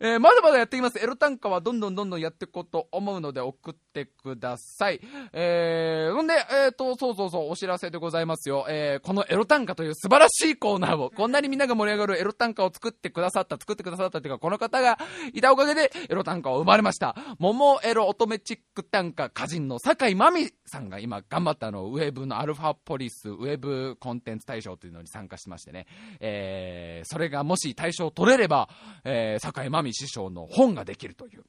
[0.00, 0.98] えーまだまだやっています。
[0.98, 5.00] エロ短歌はどんどんどんどんやっていこうと思うので送ってください。
[5.32, 8.66] えー、ほんで、えーと、そうそうそう、お知らせでございますよ。
[8.68, 14.98] えーこのエロ短歌という素晴らしいコーナーを、こんなにみんなが盛り上がるエロ短歌を作ってくださった、作ってくださったっていうか、この方が
[15.32, 17.16] いたおかげでエロ短歌を生まれました。
[17.38, 25.86] 桃エロ乙女チック短歌歌人の酒井真美さんが今頑張ったの、ウェブのアルファポリス、ウェブコンテンツ大賞というのに参加しましてね。
[26.20, 28.68] えー、それがもし大賞取れれば、
[29.04, 31.44] えー、酒井真美師匠の本ができるという。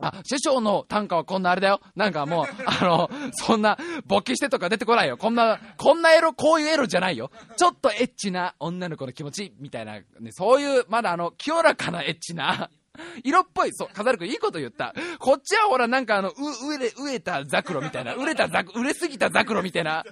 [0.00, 1.80] あ、師匠の短歌はこんなあれだよ。
[1.94, 5.16] なんかもう、 あの、そんな、勃起してとか出てこないよ。
[5.16, 7.30] こんな、こんなエロ、こういうエロじゃないよ。
[7.56, 12.70] ちょっとエッチな女の子の気持ち、みたいな、ね、そういう、まだあの、清らかなエッチな、
[13.24, 14.94] 色っぽい、そう、飾るくんいいこと言った。
[15.18, 16.34] こっちはほらなんかあの、う、
[16.68, 20.04] 植え、植えたザクロみたいな、売れたザク、売れすぎたザクロみたいな。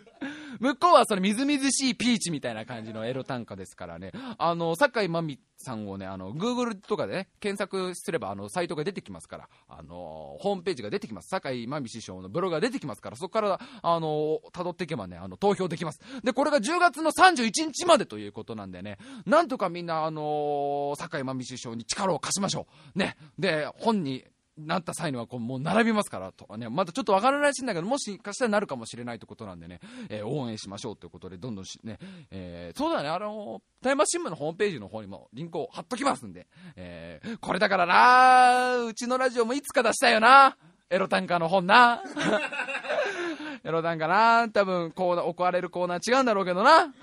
[0.61, 4.12] 向こうはそのみずみずしいピーチみたいな感じのエロ短歌ですからね。
[4.38, 11.28] あの、酒井真美さんをね、あの、Google とかでね、検索すれば、あの、サイトが出てきますから、あの、ホームページが出てきます。
[11.28, 16.01] 酒井真美師匠のブログが出てきますから、そこから、あの、辿っていけばね、あの、投票できます。
[16.22, 22.99] で、これが10月の31日までということなんでね、なんとかみんな、あの、酒井真美師匠に力を貸しましょう。
[22.99, 23.16] ね。
[23.38, 24.24] で、本に、
[24.59, 31.98] なった際にはこうもう並びますからとかね、まだちょっとわからないらしいんだけど、もしかしたらなるかもしれないということなんでね、えー応援しましょうということで、どんどんしね、
[32.30, 36.46] えーそうだね、あのタイマー新聞のホームページの方にもリンクを貼っときますんで、
[36.76, 40.56] えーこれだからな、うちのラジオもいつか出したいよな、
[40.91, 42.03] エロ短歌の本な。
[43.64, 46.95] エロ短歌な、多分コーナー、怒られるコーナー違うんだろうけどな。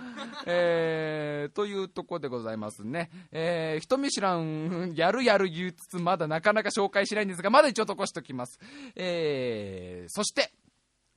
[0.48, 3.12] えー、というとこでございますね。
[3.32, 8.60] えー、人見知らん、やるやる言いつつ、まだなかなか紹介しないんですが、まだ一応残しておきます。
[8.96, 10.52] えー、そして、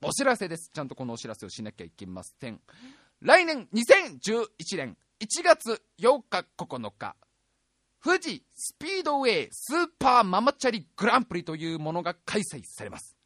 [0.03, 0.71] お知らせです。
[0.73, 2.61] ちゃんとこのお知らせをしなきゃいけません。
[3.21, 7.17] 来年2011年1月8日9日、
[8.03, 13.19] 富士スピードウェイスーパーママチャリグランプリというものが開催されます。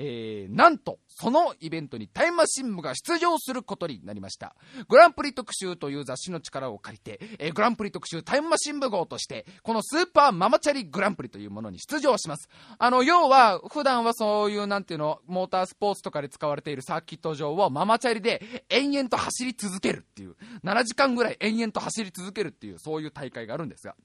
[0.00, 4.54] えー、なんと、そのイベントにタイムマシン部が出場することになりました。
[4.88, 12.48] グランプリ特集という雑誌の力を借りて、えー、グランプリ特集タイムマシン部号として、このスーパーママチャリグランプリというものに出場します。
[12.78, 23.96] あの、要は、普段はそういう、なんていうの、モータースポーツとかで使われているサーキット場をママチャリで延々と走り続けるっていう、7時間ぐらい延々と走り続けるっていう、そういう大会があるんですが、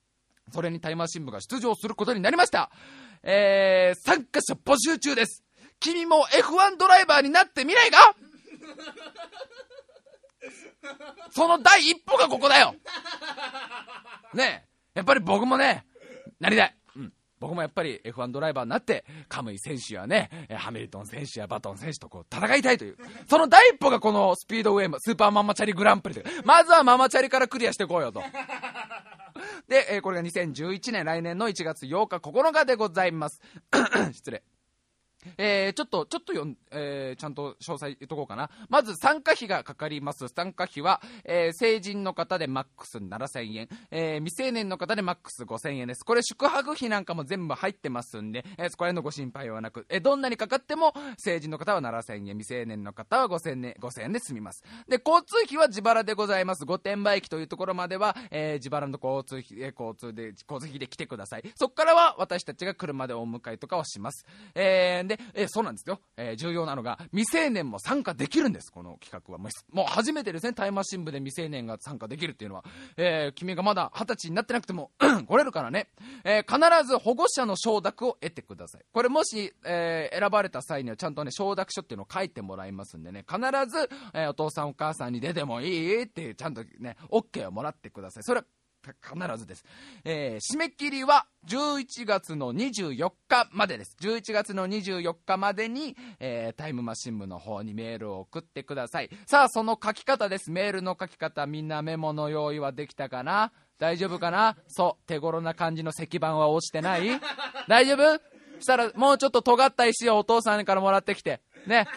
[0.51, 2.69] それにタイマー新聞が出場することになりました。
[3.23, 5.43] えー、参加者募集中です。
[5.79, 8.15] 君も F1 ドライバーになってみないか
[11.31, 12.75] その第一歩がここだよ
[14.33, 14.65] ね
[14.95, 15.85] え、やっぱり僕もね、
[16.39, 16.75] なりたい。
[17.43, 22.95] 僕もやっぱり F1 ドライバーになって、カムイ選手やね、ハミルトン選手やバトン選手とこう戦いたいという。
[23.29, 26.25] その第一歩がこのスピードウェイスーパーママチャリグランプリという。
[26.45, 28.23] まずはママチャリからクリアしていこうよと。
[29.67, 33.41] で、えこれが2011年来年の1月8日9日でございます。
[34.13, 34.41] 失礼。
[35.37, 38.49] えーちょっと、ちょっとよん、えーちゃんと詳細言っとこうかな。
[38.69, 40.27] まず参加費がかかります。
[40.27, 46.03] 参加費は、えー成人の方でマックス7000円、え未成年の方でマックス5000円です。
[46.03, 54.63] これ宿泊費なんかも全部入ってますんで、えそこら辺のご心配はなく、えどんなにかかっても成人の方は7000円、未成年の方は5000円、5000円で済みます。
[54.87, 56.65] で、交通費は自腹でございます。
[56.65, 61.43] 御殿場駅というところまでは、え自腹の交通費、え交通で、交通費で来てください。
[61.55, 64.25] そこからは私たちが車でお迎えとかをします。
[64.55, 65.99] えーで、えそうなんですよ。
[66.17, 69.39] え重要なのが、未成年も参加できるんです、この企画は。
[69.71, 72.65] もう初めてですね、タイマシン部で未成年が参加できるっていうのは。
[72.97, 74.91] え君がまだ二十歳になってなくても
[75.27, 75.89] 来れるからね。
[76.23, 78.85] え必ず保護者の承諾を得てください。
[78.91, 88.23] これもし、え選ばれた際にはちゃんとね、承諾書っていうのを書いてもらいますんでね、必ず、えお父さんお母さんに出てもいいって、ちゃんとね、OK をもらってください。
[88.23, 88.45] それは
[88.91, 89.65] 必ずです、
[90.03, 93.95] えー締め切りは11月の24日までです。
[94.01, 99.09] 11月の24日までに、えータイムマシン部の方にメールを送ってください。
[99.25, 100.51] さあその書き方です。
[100.51, 101.45] メールの書き方。
[101.45, 103.51] みんなメモの用意はできたかな？
[103.79, 104.57] 大丈夫かな？
[104.67, 105.07] そう。
[105.07, 107.19] 手頃な感じの石板は落ちてない？
[107.67, 108.21] 大丈夫？
[108.59, 111.41] したらもうちょっと尖った石をお父さんからもらってきて。
[111.67, 111.87] ね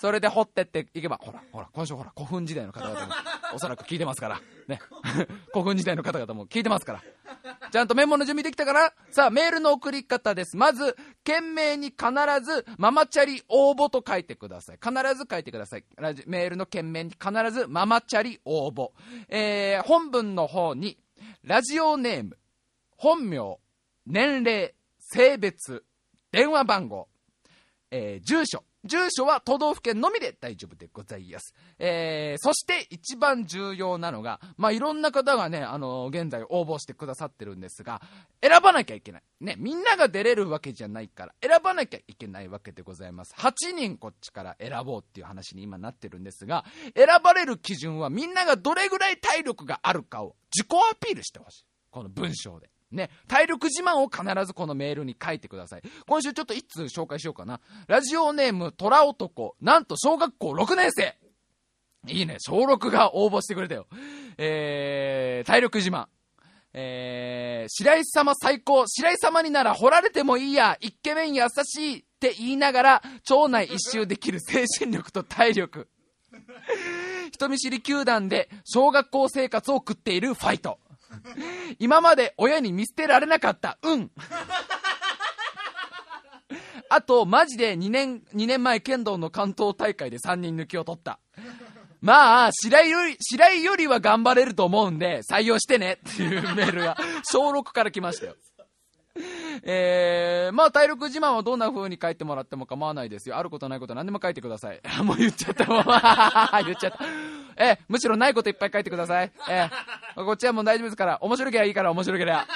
[0.00, 3.12] それで掘ってっていけばほらほら今週ほら古墳時代の方々も
[3.54, 4.80] おそらく聞いてますからね
[5.52, 7.02] 古墳時代の方々も聞いてますから
[7.70, 10.56] ちゃんとメモの準備できたかなさあ、メールの送り方です。
[10.56, 12.08] まず、懸命に必
[12.42, 14.78] ず、ママチャリ応募と書いてください。
[14.82, 15.84] 必ず書いてください。
[15.96, 18.92] ラジメールの懸命に必ず、ママチャリ応募。
[19.28, 20.98] えー、本文の方に、
[21.42, 22.38] ラジオネーム、
[22.96, 23.58] 本名、
[24.06, 25.84] 年齢、性別、
[26.32, 27.08] 電話番号、
[27.90, 28.64] えー住所。
[28.84, 31.54] 住所は都道府県のみで大丈夫でございます。
[31.78, 38.00] えーそして一番重要なのが、まあ、いろんな方がね、あの現在応募してくださってるんですが、
[38.42, 39.22] 選ばなきゃいけない。
[39.40, 43.34] ね、みんなが出れるわけじゃないから、選ばなきゃいけないわけでございます。
[43.36, 46.64] 8人こっちから選ぼうっていう話に今なってるんですが、
[46.94, 51.64] 選ばれる基準はみんながどれぐらい体力があるかを自己アピールしてほしい。
[51.90, 52.70] この文章で。
[52.90, 55.82] ね、体力自慢を必ずこのメールに書いてください。
[56.06, 57.60] 今週ちょっと一通紹介しようかな。
[57.86, 59.56] ラジオネーム、虎男。
[59.60, 61.16] なんと小学校6年生。
[62.06, 63.86] いいね、小6が応募してくれたよ。
[64.38, 66.06] えー、体力自慢。
[66.72, 68.86] えー、白石様最高。
[68.86, 70.78] 白石様になら掘られてもいいや。
[70.80, 75.88] イケメン優しいって言いながら、町内一周できる精神力と体力。
[77.32, 80.78] 人見知り球団で小学校生活を送っているファイト。
[81.78, 83.78] 今まで親に見捨てられなかった。
[83.82, 84.10] うん。
[86.90, 91.18] あと、マジで2年、2年前剣道の関東大会で3人抜きを取った。
[92.00, 98.36] まあ、白井より、白井よりは頑張れると思うんで、採用してねっていうメールが、小6から来ましたよ。
[99.64, 103.36] えー、まあ体力自慢はどんな風に書いてもらっても構わないですよ。
[103.36, 104.80] あることないこと何でも書いてください。
[105.02, 105.64] もう言っちゃった。
[106.64, 106.98] 言っちゃった。
[107.56, 109.32] えーむしろないこといっぱい書いてください。
[109.48, 112.46] えーこっちはもう大丈夫ですから、面白ければいいから面白ければ。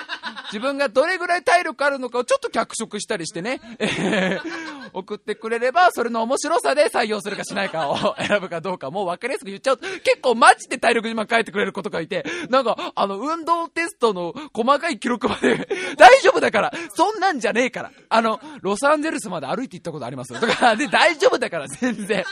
[0.47, 9.79] 自分がどれぐらい体力あるのかをちょっと脚色したりしてね、えー送ってくれれば、それの面白さで採用するかしないかを選ぶかどうかもう分かりやすく言っちゃう。
[9.79, 15.66] 結構マジで体力自慢書いてくれる子とかいて、なんか、あの、運動テストの細かい記録まで、
[15.97, 17.93] 大丈夫だから、そんなんじゃねえから。
[18.10, 20.39] あの、ロサンゼルスまで歩いて行ったことあります？
[20.39, 22.24] とか、で、大丈夫だから、全然。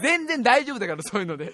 [0.00, 1.52] 全然大丈夫だから、そういうので。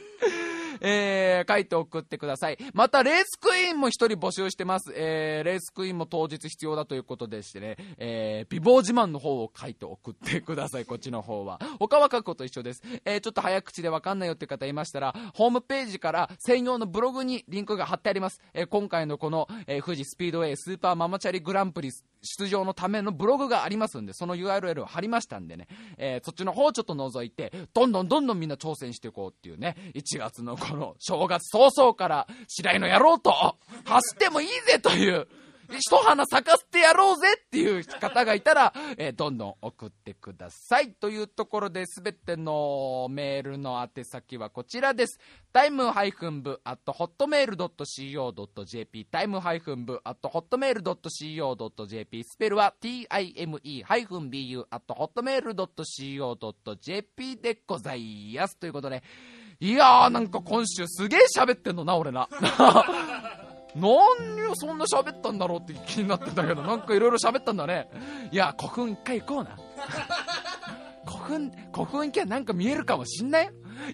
[0.81, 2.59] えー、書いて送ってください。
[2.75, 4.93] また、レースクイーンも一人募集してます。
[4.95, 11.61] えー、レースクイーンも当日必要だということでしてね、えー、美貌自慢の方を書いて送ってください、こっちの方は。
[11.79, 12.83] 他は書くこと一緒です。
[13.05, 18.41] えー、ちょっと早口でわかんないよって方いましたら、ホームページから専用のブログにリンクが貼ってあります。
[18.55, 21.91] えー、今回のこの、えー、富士スピードウェイスーパーママチャリグランプリ
[22.23, 33.31] 出場のためのブログがありますんで、その URL を貼りましたんでね、えー、そっちの方をちょっと覗いて、どんどんどんどんみんな挑戦していこうっていうね、1月のこの正月早々から白井の野郎と
[33.85, 35.27] 走ってもいいぜという、
[35.79, 40.93] 一花咲かせてやろうぜっていう方がいたら、えー、どんどん送ってください。
[40.93, 45.21] というところで、すべてのメールの宛先はこちらです。
[45.53, 58.57] タイムハイフン部、あと、ホットメール .co.jp、タイムハイフン部、あと、ホットメール .co.jp、スペルは time ハイフン bu、あと、ホットメール .co.jp でございます。
[58.57, 59.03] ということで、
[59.61, 62.29] いやーなんか今週すげえ喋ってんのな、俺な。
[63.77, 63.91] 何
[64.49, 67.89] をそんな喋ったんだろうって気になってたけど、なんかいろいろ喋ったんだね。
[68.33, 69.51] いや、古墳一回行こうな。
[71.07, 73.51] 古墳、古墳行けばなんか見えるかもしんない？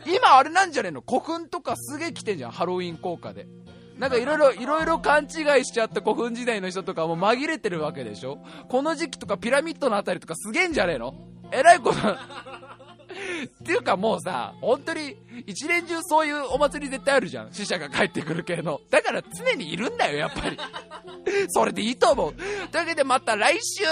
[0.06, 1.02] 今あれなんじゃねえの？
[1.06, 3.47] 古墳とかすげえ来てんじゃん、ハロウィン効果で。
[3.98, 5.26] なんかいろいろ、いろいろ勘違
[5.60, 8.38] いしちゃった古墳時代の人とかも紛れてるわけでしょ？
[8.68, 11.14] この時期とかピラミッドのあたりとかすげえんじゃねえの？
[11.52, 11.98] えらいこと、
[13.62, 15.16] っていうかもうさ、本当に
[15.47, 17.52] 一年中そういうお祭り絶対あるじゃん。
[17.52, 18.80] 死者が帰ってくる系の。
[18.90, 20.59] だから常にいるんだよ、やっぱり。
[21.48, 22.34] それでいいと思う。
[22.34, 23.84] というわけでまた来週